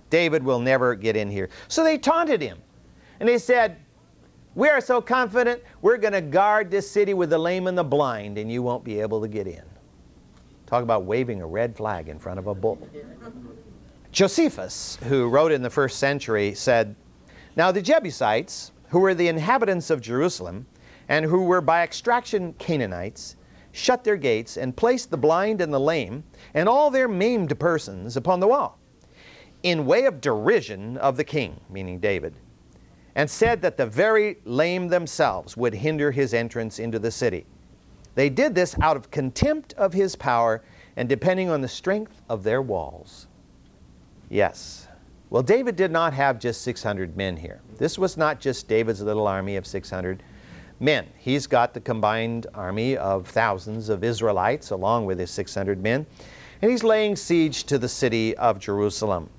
David 0.09 0.41
will 0.41 0.59
never 0.59 0.95
get 0.95 1.15
in 1.15 1.29
here. 1.29 1.49
So 1.67 1.83
they 1.83 1.99
taunted 1.99 2.41
him. 2.41 2.57
And 3.19 3.29
they 3.29 3.37
said, 3.37 3.77
We 4.55 4.69
are 4.69 4.79
so 4.79 5.01
confident, 5.01 5.61
we're 5.81 5.97
going 5.97 6.13
to 6.13 6.21
guard 6.21 6.71
this 6.71 6.89
city 6.89 7.13
with 7.13 7.29
the 7.29 7.37
lame 7.37 7.67
and 7.67 7.77
the 7.77 7.83
blind, 7.83 8.37
and 8.37 8.49
you 8.49 8.63
won't 8.63 8.85
be 8.85 9.01
able 9.01 9.19
to 9.21 9.27
get 9.27 9.47
in. 9.47 9.63
Talk 10.65 10.81
about 10.81 11.03
waving 11.03 11.41
a 11.41 11.45
red 11.45 11.75
flag 11.75 12.07
in 12.07 12.17
front 12.17 12.39
of 12.39 12.47
a 12.47 12.55
bull. 12.55 12.79
Josephus, 14.13 14.97
who 15.03 15.27
wrote 15.27 15.51
in 15.51 15.61
the 15.61 15.69
first 15.69 15.99
century, 15.99 16.53
said, 16.53 16.95
Now 17.57 17.73
the 17.73 17.81
Jebusites, 17.81 18.71
who 18.87 18.99
were 18.99 19.13
the 19.13 19.27
inhabitants 19.27 19.89
of 19.89 19.99
Jerusalem, 19.99 20.65
and 21.09 21.25
who 21.25 21.43
were 21.43 21.59
by 21.59 21.83
extraction 21.83 22.53
Canaanites, 22.53 23.35
shut 23.73 24.05
their 24.05 24.15
gates 24.15 24.55
and 24.55 24.77
placed 24.77 25.11
the 25.11 25.17
blind 25.17 25.59
and 25.59 25.73
the 25.73 25.79
lame 25.79 26.23
and 26.53 26.69
all 26.69 26.89
their 26.89 27.09
maimed 27.09 27.59
persons 27.59 28.15
upon 28.15 28.39
the 28.39 28.47
wall, 28.47 28.79
in 29.63 29.85
way 29.85 30.05
of 30.05 30.21
derision 30.21 30.95
of 30.95 31.17
the 31.17 31.25
king, 31.25 31.59
meaning 31.69 31.99
David, 31.99 32.35
and 33.15 33.29
said 33.29 33.61
that 33.61 33.77
the 33.77 33.85
very 33.85 34.37
lame 34.45 34.89
themselves 34.89 35.55
would 35.55 35.73
hinder 35.73 36.11
his 36.11 36.33
entrance 36.33 36.79
into 36.79 36.99
the 36.99 37.11
city. 37.11 37.45
They 38.15 38.29
did 38.29 38.55
this 38.55 38.75
out 38.81 38.97
of 38.97 39.11
contempt 39.11 39.73
of 39.73 39.93
his 39.93 40.15
power 40.15 40.63
and 40.97 41.09
depending 41.09 41.49
on 41.49 41.61
the 41.61 41.67
strength 41.67 42.21
of 42.29 42.43
their 42.43 42.61
walls. 42.61 43.27
Yes. 44.29 44.87
Well, 45.29 45.43
David 45.43 45.75
did 45.75 45.91
not 45.91 46.13
have 46.13 46.39
just 46.39 46.61
600 46.61 47.17
men 47.17 47.35
here. 47.35 47.61
This 47.77 47.97
was 47.97 48.15
not 48.15 48.39
just 48.39 48.67
David's 48.67 49.01
little 49.01 49.27
army 49.27 49.55
of 49.55 49.65
600 49.65 50.23
men. 50.79 51.07
He's 51.17 51.47
got 51.47 51.73
the 51.73 51.81
combined 51.81 52.47
army 52.53 52.95
of 52.97 53.27
thousands 53.27 53.89
of 53.89 54.03
Israelites 54.03 54.71
along 54.71 55.05
with 55.05 55.19
his 55.19 55.31
600 55.31 55.81
men, 55.81 56.05
and 56.61 56.71
he's 56.71 56.83
laying 56.83 57.15
siege 57.15 57.65
to 57.65 57.77
the 57.77 57.89
city 57.89 58.35
of 58.37 58.59
Jerusalem. 58.59 59.29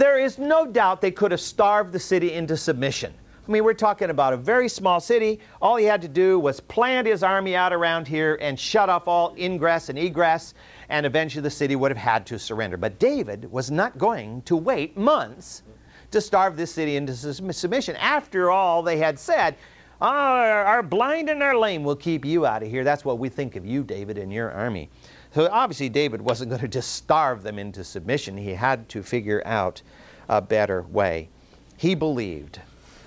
There 0.00 0.18
is 0.18 0.38
no 0.38 0.64
doubt 0.64 1.02
they 1.02 1.10
could 1.10 1.30
have 1.30 1.42
starved 1.42 1.92
the 1.92 1.98
city 1.98 2.32
into 2.32 2.56
submission. 2.56 3.12
I 3.46 3.52
mean, 3.52 3.64
we're 3.64 3.74
talking 3.74 4.08
about 4.08 4.32
a 4.32 4.36
very 4.38 4.66
small 4.66 4.98
city. 4.98 5.40
All 5.60 5.76
he 5.76 5.84
had 5.84 6.00
to 6.00 6.08
do 6.08 6.38
was 6.38 6.58
plant 6.58 7.06
his 7.06 7.22
army 7.22 7.54
out 7.54 7.74
around 7.74 8.08
here 8.08 8.38
and 8.40 8.58
shut 8.58 8.88
off 8.88 9.08
all 9.08 9.34
ingress 9.36 9.90
and 9.90 9.98
egress, 9.98 10.54
and 10.88 11.04
eventually 11.04 11.42
the 11.42 11.50
city 11.50 11.76
would 11.76 11.90
have 11.90 11.98
had 11.98 12.24
to 12.28 12.38
surrender. 12.38 12.78
But 12.78 12.98
David 12.98 13.52
was 13.52 13.70
not 13.70 13.98
going 13.98 14.40
to 14.42 14.56
wait 14.56 14.96
months 14.96 15.64
to 16.12 16.22
starve 16.22 16.56
this 16.56 16.72
city 16.72 16.96
into 16.96 17.14
submission. 17.52 17.94
After 17.96 18.50
all, 18.50 18.82
they 18.82 18.96
had 18.96 19.18
said, 19.18 19.54
our, 20.00 20.64
our 20.64 20.82
blind 20.82 21.28
and 21.28 21.42
our 21.42 21.58
lame 21.58 21.84
will 21.84 21.94
keep 21.94 22.24
you 22.24 22.46
out 22.46 22.62
of 22.62 22.70
here. 22.70 22.84
That's 22.84 23.04
what 23.04 23.18
we 23.18 23.28
think 23.28 23.54
of 23.54 23.66
you, 23.66 23.84
David, 23.84 24.16
and 24.16 24.32
your 24.32 24.50
army. 24.50 24.88
So 25.32 25.48
obviously, 25.50 25.88
David 25.88 26.20
wasn't 26.20 26.50
going 26.50 26.60
to 26.62 26.68
just 26.68 26.92
starve 26.92 27.42
them 27.42 27.58
into 27.58 27.84
submission. 27.84 28.36
He 28.36 28.54
had 28.54 28.88
to 28.90 29.02
figure 29.02 29.42
out 29.44 29.82
a 30.28 30.40
better 30.40 30.82
way. 30.82 31.28
He 31.76 31.94
believed 31.94 32.60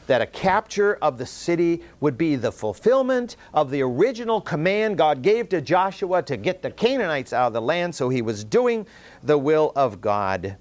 that 0.07 0.21
a 0.21 0.25
capture 0.25 0.97
of 1.01 1.17
the 1.17 1.25
city 1.25 1.81
would 2.01 2.17
be 2.17 2.36
the 2.36 2.51
fulfillment 2.51 3.38
of 3.53 3.71
the 3.71 3.81
original 3.81 4.41
command 4.41 4.97
God 4.97 5.21
gave 5.21 5.47
to 5.49 5.62
Joshua 5.62 6.21
to 6.23 6.36
get 6.36 6.62
the 6.62 6.71
Canaanites 6.71 7.31
out 7.31 7.47
of 7.47 7.53
the 7.53 7.62
land, 7.62 7.95
so 7.95 8.09
he 8.09 8.21
was 8.21 8.43
doing 8.43 8.86
the 9.23 9.38
will 9.38 9.71
of 9.75 10.01
God. 10.01 10.57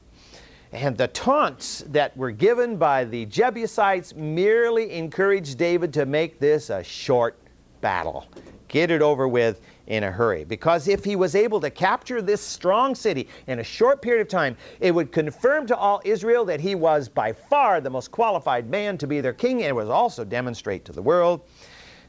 And 0.70 0.96
the 0.96 1.08
taunts 1.08 1.84
that 1.88 2.16
were 2.16 2.30
given 2.30 2.76
by 2.76 3.04
the 3.04 3.26
Jebusites 3.26 4.14
merely 4.14 4.92
encouraged 4.92 5.58
David 5.58 5.92
to 5.94 6.06
make 6.06 6.38
this 6.38 6.70
a 6.70 6.82
short 6.82 7.36
battle. 7.80 8.26
Get 8.68 8.90
it 8.90 9.02
over 9.02 9.28
with 9.28 9.60
in 9.86 10.04
a 10.04 10.10
hurry. 10.10 10.44
Because 10.44 10.88
if 10.88 11.04
he 11.04 11.16
was 11.16 11.34
able 11.34 11.60
to 11.60 11.70
capture 11.70 12.22
this 12.22 12.40
strong 12.40 12.94
city 12.94 13.28
in 13.46 13.58
a 13.58 13.64
short 13.64 14.02
period 14.02 14.22
of 14.22 14.28
time, 14.28 14.56
it 14.80 14.94
would 14.94 15.12
confirm 15.12 15.66
to 15.66 15.76
all 15.76 16.00
Israel 16.04 16.44
that 16.44 16.60
he 16.60 16.74
was 16.74 17.08
by 17.08 17.32
far 17.32 17.80
the 17.80 17.90
most 17.90 18.10
qualified 18.10 18.68
man 18.68 18.96
to 18.98 19.06
be 19.06 19.20
their 19.20 19.32
king, 19.32 19.62
and 19.62 19.68
it 19.68 19.74
would 19.74 19.88
also 19.88 20.24
demonstrate 20.24 20.84
to 20.84 20.92
the 20.92 21.02
world 21.02 21.42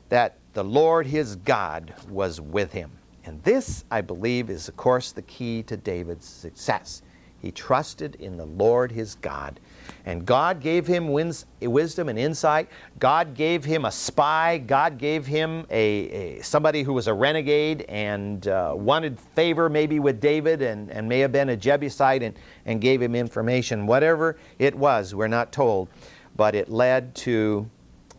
that 0.10 0.38
the 0.54 0.64
Lord 0.64 1.08
his 1.08 1.36
God 1.38 1.94
was 2.10 2.40
with 2.40 2.72
him. 2.72 2.92
And 3.26 3.42
this, 3.44 3.86
I 3.90 4.02
believe, 4.02 4.50
is, 4.50 4.68
of 4.68 4.76
course, 4.76 5.12
the 5.12 5.22
key 5.24 5.64
to 5.64 5.78
David's 5.78 6.28
success. 6.28 7.02
He 7.42 7.52
trusted 7.52 8.16
in 8.16 8.38
the 8.38 8.46
Lord 8.46 8.92
his 8.92 9.16
God. 9.16 9.60
And 10.06 10.26
God 10.26 10.60
gave 10.60 10.86
him 10.86 11.10
wins, 11.10 11.46
wisdom 11.62 12.10
and 12.10 12.20
insight. 12.20 12.70
God 13.00 13.34
gave 13.34 13.64
him 13.64 13.86
a 13.86 13.92
spy. 13.92 14.58
God 14.58 14.98
gave 14.98 15.26
him 15.26 15.66
a, 15.70 16.38
a 16.38 16.42
somebody 16.42 16.84
who 16.84 16.94
was 16.94 17.08
a 17.08 17.14
renegade 17.14 17.86
and 17.90 18.48
uh, 18.48 18.74
wanted 18.76 19.20
favor 19.20 19.70
maybe 19.70 20.00
with 20.00 20.20
David 20.20 20.62
and, 20.62 20.92
and 20.92 21.08
may 21.08 21.20
have 21.20 21.32
been 21.32 21.50
a 21.50 21.58
Jebusite 21.58 22.24
and, 22.24 22.36
and 22.66 22.82
gave 22.82 23.02
him 23.02 23.16
information. 23.16 23.88
Whatever 23.88 24.38
it 24.60 24.76
was, 24.76 25.16
we're 25.16 25.28
not 25.28 25.52
told, 25.52 25.90
but 26.36 26.56
it 26.56 26.70
led 26.70 27.16
to 27.16 27.70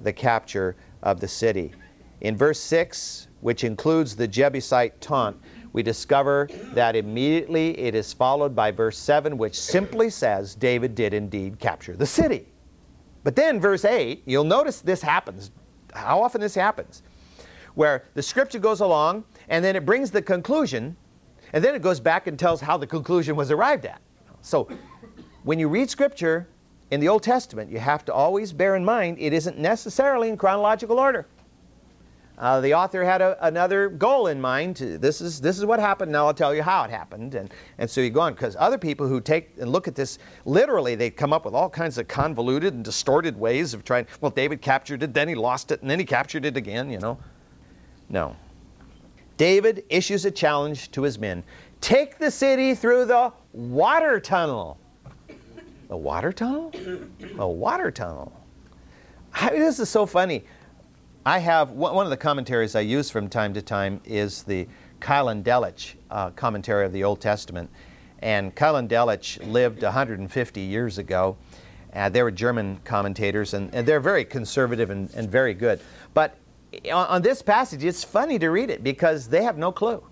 the 0.01 0.13
capture 0.13 0.77
of 1.03 1.21
the 1.21 1.29
city. 1.29 1.73
In 2.21 2.37
verse 2.37 2.61
6, 2.61 3.29
which 3.41 3.65
includes 3.65 4.17
the 4.17 4.27
Jebusite 4.27 4.99
taunt, 5.03 5.37
we 5.75 5.83
discover 5.83 6.49
that 6.73 6.95
immediately 6.95 7.77
it 7.79 7.97
is 7.97 8.13
followed 8.13 8.55
by 8.55 8.71
verse 8.71 8.97
7, 8.97 9.37
which 9.37 9.61
simply 9.61 10.09
says 10.09 10.55
David 10.55 10.95
did 10.95 11.13
indeed 11.13 11.59
capture 11.59 11.97
the 11.97 12.07
city. 12.07 12.47
But 13.25 13.35
then, 13.35 13.61
verse 13.61 13.85
8, 13.85 14.23
you'll 14.25 14.45
notice 14.45 14.81
this 14.81 15.03
happens. 15.03 15.51
How 15.93 16.23
often 16.23 16.41
this 16.41 16.55
happens? 16.55 17.03
Where 17.75 18.05
the 18.15 18.23
scripture 18.23 18.61
goes 18.61 18.81
along 18.81 19.25
and 19.49 19.65
then 19.65 19.75
it 19.75 19.85
brings 19.85 20.13
the 20.13 20.23
conclusion, 20.23 20.97
and 21.53 21.63
then 21.63 21.75
it 21.75 21.83
goes 21.83 21.99
back 21.99 22.29
and 22.29 22.39
tells 22.39 22.61
how 22.61 22.77
the 22.77 22.87
conclusion 22.87 23.35
was 23.35 23.51
arrived 23.51 23.85
at. 23.85 24.01
So, 24.43 24.69
when 25.43 25.59
you 25.59 25.69
read 25.69 25.91
scripture 25.91 26.47
in 26.93 27.01
the 27.01 27.09
Old 27.09 27.25
Testament, 27.25 27.69
you 27.69 27.81
have 27.81 28.05
to 28.05 28.15
always 28.15 28.53
bear 28.53 28.77
in 28.77 28.85
mind 28.85 29.19
it 29.19 29.33
isn't 29.33 29.59
necessarily 29.59 30.29
in 30.29 30.37
chronological 30.37 31.01
order. 31.01 31.27
Uh, 32.39 32.61
the 32.61 32.75
author 32.75 33.05
had 33.05 33.23
a, 33.23 33.47
another 33.47 33.89
goal 33.89 34.27
in 34.27 34.41
mind. 34.41 34.77
This 34.77 35.21
is, 35.21 35.41
this 35.41 35.59
is 35.59 35.65
what 35.65 35.79
happened. 35.79 36.11
Now 36.11 36.27
I'll 36.27 36.35
tell 36.35 36.55
you 36.55 36.63
how 36.63 36.85
it 36.85 36.91
happened. 36.91 37.35
And, 37.35 37.53
and 37.79 37.89
so 37.89 38.01
you 38.01 38.11
go 38.11 38.21
on, 38.21 38.35
because 38.35 38.57
other 38.59 38.79
people 38.79 39.07
who 39.07 39.21
take 39.21 39.51
and 39.59 39.71
look 39.71 39.87
at 39.87 39.95
this 39.95 40.19
literally, 40.45 40.95
they 40.95 41.11
come 41.11 41.33
up 41.33 41.45
with 41.45 41.55
all 41.55 41.71
kinds 41.71 41.97
of 41.99 42.09
convoluted 42.09 42.75
and 42.75 42.85
distorted 42.85 43.39
ways 43.39 43.73
of 43.75 43.85
trying. 43.85 44.07
Well, 44.21 44.31
David 44.31 44.61
captured 44.61 45.03
it, 45.03 45.15
then 45.15 45.29
he 45.29 45.35
lost 45.35 45.71
it, 45.71 45.81
and 45.81 45.91
then 45.91 45.99
he 45.99 46.05
captured 46.05 46.45
it 46.45 46.57
again, 46.57 46.91
you 46.91 46.99
know. 46.99 47.19
No. 48.09 48.37
David 49.37 49.85
issues 49.89 50.25
a 50.25 50.31
challenge 50.31 50.91
to 50.93 51.03
his 51.03 51.19
men 51.19 51.45
take 51.81 52.19
the 52.19 52.31
city 52.31 52.75
through 52.75 53.05
the 53.05 53.33
water 53.53 54.19
tunnel. 54.19 54.79
A 55.91 55.97
water 55.97 56.33
tunnel? 56.33 56.73
A 57.39 57.47
water 57.47 57.91
tunnel. 57.91 58.33
I 59.35 59.51
mean, 59.51 59.61
this 59.61 59.79
is 59.79 59.91
so 59.91 60.07
funny. 60.07 60.45
I 61.27 61.39
have 61.39 61.71
one 61.71 62.05
of 62.05 62.11
the 62.11 62.19
commentaries 62.19 62.77
I 62.77 62.81
use 62.81 63.09
from 63.09 63.31
time 63.31 63.55
to 63.55 63.63
time 63.63 63.99
is 64.05 64.43
the 64.43 64.69
Keil 65.01 65.43
Delitzsch 65.43 65.95
uh, 66.11 66.29
commentary 66.33 66.85
of 66.85 66.93
the 66.93 67.03
Old 67.03 67.23
Testament. 67.23 67.71
And 68.19 68.55
Keil 68.55 68.87
Delitzsch 68.87 69.51
lived 69.51 69.83
150 69.83 70.61
years 70.61 70.99
ago. 70.99 71.39
Uh, 71.95 72.11
they 72.11 72.23
were 72.23 72.31
German 72.31 72.79
commentators, 72.85 73.55
and, 73.55 73.75
and 73.75 73.89
they're 73.89 74.01
very 74.01 74.23
conservative 74.23 74.91
and, 74.91 75.09
and, 75.15 75.31
very 75.31 75.55
good. 75.55 75.81
But 76.13 76.37
on, 76.93 77.07
on, 77.07 77.23
this 77.23 77.41
passage, 77.41 77.85
it's 77.85 78.05
funny 78.05 78.39
to 78.41 78.51
read 78.51 78.69
it 78.69 78.85
because 78.85 79.27
they 79.27 79.45
have 79.45 79.57
no 79.57 79.73
clue 79.73 80.05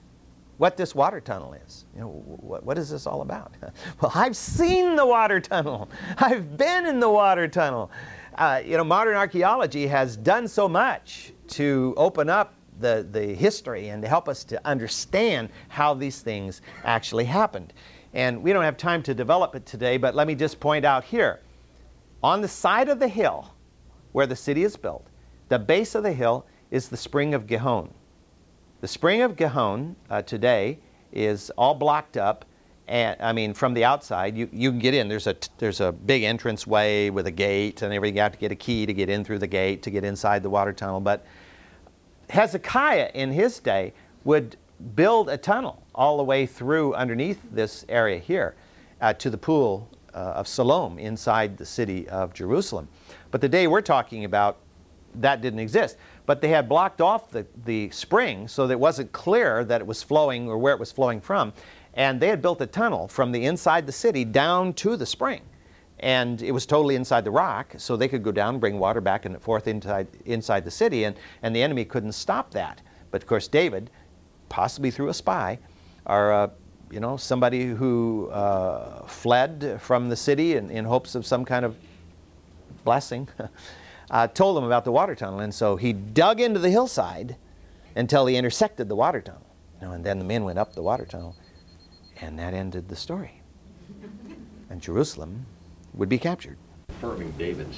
what 0.57 0.79
this 0.79 0.95
water 0.95 1.21
tunnel 1.21 1.53
is. 1.67 1.85
You 1.95 2.03
know, 2.03 2.09
what, 2.09 2.65
what 2.65 2.79
is 2.79 2.89
this 2.89 3.07
all 3.07 3.21
about? 3.21 3.53
well, 4.01 4.13
I've 4.15 4.37
seen 4.37 4.97
the 4.97 5.05
water 5.05 5.41
tunnel. 5.41 5.91
I've 6.17 6.57
been 6.57 6.87
in 6.87 7.01
the 7.01 7.11
water 7.11 7.49
tunnel 7.49 7.91
uh, 8.37 8.62
you 8.64 8.76
know, 8.76 8.85
modern 8.85 9.14
archaeology 9.14 9.87
has 9.87 10.16
done 10.16 10.49
so 10.49 10.68
much 10.68 11.33
to 11.49 11.95
open 11.97 12.28
up 12.28 12.55
the, 12.80 13.07
the 13.11 13.35
history 13.35 13.89
and 13.89 14.03
to 14.03 14.09
help 14.09 14.28
us 14.28 14.45
to 14.45 14.66
understand 14.66 15.51
how 15.68 15.95
these 15.95 16.20
things 16.20 16.62
actually 16.85 17.24
happened. 17.24 17.72
And 18.14 18.43
we 18.43 18.53
don't 18.53 18.64
have 18.64 18.76
time 18.76 19.03
to 19.05 19.14
develop 19.14 19.55
it 19.55 19.66
today, 19.66 19.97
but 19.97 20.14
let 20.14 20.26
me 20.26 20.35
just 20.35 20.61
point 20.61 20.85
out 20.85 21.05
here. 21.05 21.41
On 22.22 22.41
the 22.41 22.49
side 22.49 22.89
of 22.89 22.99
the 22.99 23.09
hill 23.09 23.55
where 24.12 24.26
the 24.26 24.37
city 24.37 24.64
is 24.64 24.76
built, 24.76 25.07
the 25.49 25.59
base 25.59 25.95
of 25.95 26.03
the 26.03 26.12
hill 26.12 26.47
is 26.70 26.89
the 26.89 26.97
spring 26.97 27.35
of 27.35 27.47
Gihon. 27.47 27.93
The 28.80 28.89
spring 28.89 29.22
of 29.22 29.37
Gihon 29.37 29.97
uh, 30.11 30.22
today 30.22 30.78
is 31.12 31.51
all 31.51 31.74
blocked 31.74 32.16
up 32.16 32.45
and 32.89 33.16
I 33.20 33.33
mean, 33.33 33.55
from 33.55 33.74
the 33.74 33.85
outside, 33.85 34.37
you, 34.37 34.49
you 34.53 34.70
can 34.70 34.78
get 34.78 34.95
in. 34.95 35.09
There's 35.09 35.26
a, 35.26 35.37
there's 35.59 35.80
a 35.80 35.93
big 35.93 36.24
entrance 36.24 36.66
way 36.66 37.11
with 37.11 37.26
a 37.26 37.30
gate 37.30 37.83
and 37.83 37.93
everything. 37.93 38.16
You 38.16 38.22
have 38.22 38.33
to 38.33 38.39
get 38.39 38.53
a 38.53 38.57
key 38.57 38.87
to 38.87 38.93
get 38.93 39.09
in 39.09 39.24
through 39.24 39.39
the 39.39 39.47
gate 39.47 39.83
to 39.83 39.91
get 39.91 40.05
inside 40.05 40.43
the 40.43 40.51
water 40.51 40.72
tunnel. 40.72 41.01
But 41.01 41.24
Hezekiah, 42.28 43.11
in 43.14 43.30
his 43.30 43.61
day, 43.61 43.93
would 44.24 44.57
build 44.97 45.28
a 45.28 45.37
tunnel 45.37 45.83
all 45.95 46.16
the 46.16 46.24
way 46.24 46.47
through 46.47 46.95
underneath 46.95 47.41
this 47.53 47.85
area 47.89 48.18
here 48.18 48.55
uh, 49.01 49.12
to 49.14 49.30
the 49.30 49.39
pool 49.39 49.89
uh, 50.14 50.18
of 50.18 50.49
Siloam 50.49 50.99
inside 50.99 51.57
the 51.57 51.66
city 51.66 52.09
of 52.09 52.35
Jerusalem. 52.35 52.89
But 53.30 53.41
the 53.41 53.49
day 53.49 53.66
we're 53.66 53.80
talking 53.80 54.24
about, 54.24 54.59
that 55.16 55.41
didn't 55.41 55.61
exist. 55.61 55.97
But 56.24 56.41
they 56.41 56.49
had 56.49 56.68
blocked 56.68 57.01
off 57.01 57.30
the, 57.30 57.47
the 57.64 57.91
spring 57.91 58.49
so 58.49 58.66
that 58.66 58.72
it 58.72 58.80
wasn't 58.80 59.12
clear 59.12 59.64
that 59.64 59.80
it 59.80 59.87
was 59.87 60.03
flowing 60.03 60.49
or 60.49 60.57
where 60.57 60.72
it 60.72 60.80
was 60.80 60.93
flowing 60.93 61.20
from. 61.20 61.53
And 61.95 62.20
they 62.20 62.28
had 62.28 62.40
built 62.40 62.61
a 62.61 62.66
tunnel 62.66 63.09
from 63.09 63.32
the 63.32 63.45
inside 63.45 63.86
the 63.86 63.93
city 63.93 64.24
down 64.24 64.72
to 64.74 64.97
the 64.97 65.07
spring. 65.07 65.43
And 66.01 66.43
it 66.43 66.53
was 66.53 66.66
totally 66.66 66.97
inside 66.97 67.24
the 67.24 67.30
rock, 67.30 67.74
so 67.76 67.97
they 67.97 68.09
could 68.09 68.24
go 68.24 68.32
down, 68.32 68.55
and 68.55 68.61
bring 68.61 68.78
water 68.78 69.01
back 69.01 69.24
and 69.24 69.40
forth 69.40 69.68
inside, 69.68 70.09
inside 70.24 70.64
the 70.64 70.70
city, 70.70 71.05
and, 71.05 71.16
and 71.43 71.55
the 71.55 71.62
enemy 71.62 71.84
couldn't 71.84 72.12
stop 72.12 72.51
that. 72.53 72.80
But 73.12 73.22
of 73.22 73.28
course, 73.28 73.47
David, 73.47 73.90
possibly 74.49 74.90
through 74.90 75.11
a 75.11 75.14
spy, 75.14 75.59
or 76.07 76.32
uh, 76.32 76.49
you 76.90 76.99
know 76.99 77.16
somebody 77.16 77.66
who 77.66 78.28
uh, 78.32 79.07
fled 79.07 79.78
from 79.80 80.09
the 80.09 80.16
city 80.16 80.57
in, 80.57 80.70
in 80.70 80.84
hopes 80.84 81.14
of 81.14 81.24
some 81.24 81.45
kind 81.45 81.64
of 81.64 81.76
blessing, 82.84 83.28
uh, 84.11 84.26
told 84.26 84.57
them 84.57 84.64
about 84.64 84.84
the 84.84 84.93
water 84.93 85.14
tunnel. 85.14 85.40
And 85.40 85.55
so 85.55 85.76
he 85.76 85.93
dug 85.93 86.40
into 86.40 86.59
the 86.59 86.70
hillside 86.70 87.36
until 87.95 88.26
he 88.26 88.36
intersected 88.36 88.88
the 88.88 88.97
water 88.97 89.20
tunnel. 89.20 89.47
You 89.80 89.86
know, 89.86 89.93
and 89.95 90.05
then 90.05 90.18
the 90.18 90.24
men 90.24 90.43
went 90.43 90.59
up 90.59 90.74
the 90.74 90.82
water 90.82 91.07
tunnel 91.07 91.36
and 92.23 92.39
that 92.39 92.55
ended 92.55 92.89
the 92.89 92.97
story. 92.97 93.43
And 94.70 94.81
Jerusalem 94.81 95.45
would 95.93 96.09
be 96.09 96.18
captured. 96.18 96.57
Affirming 96.89 97.33
David's 97.33 97.77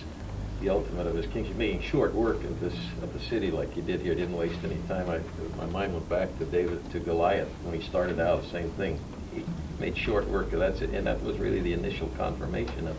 the 0.60 0.68
ultimate 0.68 1.06
of 1.06 1.16
his 1.16 1.26
kingship, 1.26 1.56
making 1.56 1.82
short 1.82 2.14
work 2.14 2.42
of 2.44 2.60
this 2.60 2.74
of 3.02 3.12
the 3.12 3.18
city 3.18 3.50
like 3.50 3.72
he 3.72 3.80
did 3.80 4.00
here, 4.00 4.14
didn't 4.14 4.36
waste 4.36 4.58
any 4.62 4.78
time. 4.86 5.10
I, 5.10 5.18
my 5.56 5.66
mind 5.66 5.94
went 5.94 6.08
back 6.08 6.38
to 6.38 6.44
David 6.44 6.88
to 6.92 7.00
Goliath 7.00 7.48
when 7.64 7.78
he 7.78 7.86
started 7.86 8.20
out, 8.20 8.44
same 8.52 8.70
thing. 8.72 9.00
He 9.34 9.42
made 9.80 9.96
short 9.96 10.28
work 10.28 10.52
of 10.52 10.60
that, 10.60 10.80
and 10.80 11.06
that 11.06 11.20
was 11.22 11.38
really 11.38 11.60
the 11.60 11.72
initial 11.72 12.08
confirmation 12.16 12.86
of, 12.86 12.96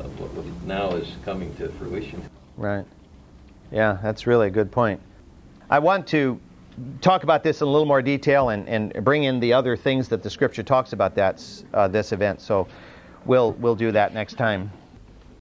of 0.00 0.20
what 0.20 0.44
now 0.64 0.92
is 0.92 1.08
coming 1.24 1.54
to 1.56 1.68
fruition. 1.72 2.22
Right. 2.56 2.86
Yeah, 3.70 3.98
that's 4.02 4.26
really 4.26 4.46
a 4.46 4.50
good 4.50 4.72
point. 4.72 5.00
I 5.68 5.80
want 5.80 6.06
to 6.08 6.40
talk 7.00 7.22
about 7.22 7.42
this 7.42 7.60
in 7.60 7.68
a 7.68 7.70
little 7.70 7.86
more 7.86 8.02
detail 8.02 8.50
and, 8.50 8.68
and 8.68 8.92
bring 9.04 9.24
in 9.24 9.40
the 9.40 9.52
other 9.52 9.76
things 9.76 10.08
that 10.08 10.22
the 10.22 10.30
scripture 10.30 10.62
talks 10.62 10.92
about 10.92 11.14
that's 11.14 11.64
uh, 11.74 11.88
this 11.88 12.12
event. 12.12 12.40
So 12.40 12.66
we'll 13.26 13.52
we'll 13.52 13.76
do 13.76 13.92
that 13.92 14.14
next 14.14 14.34
time. 14.34 14.70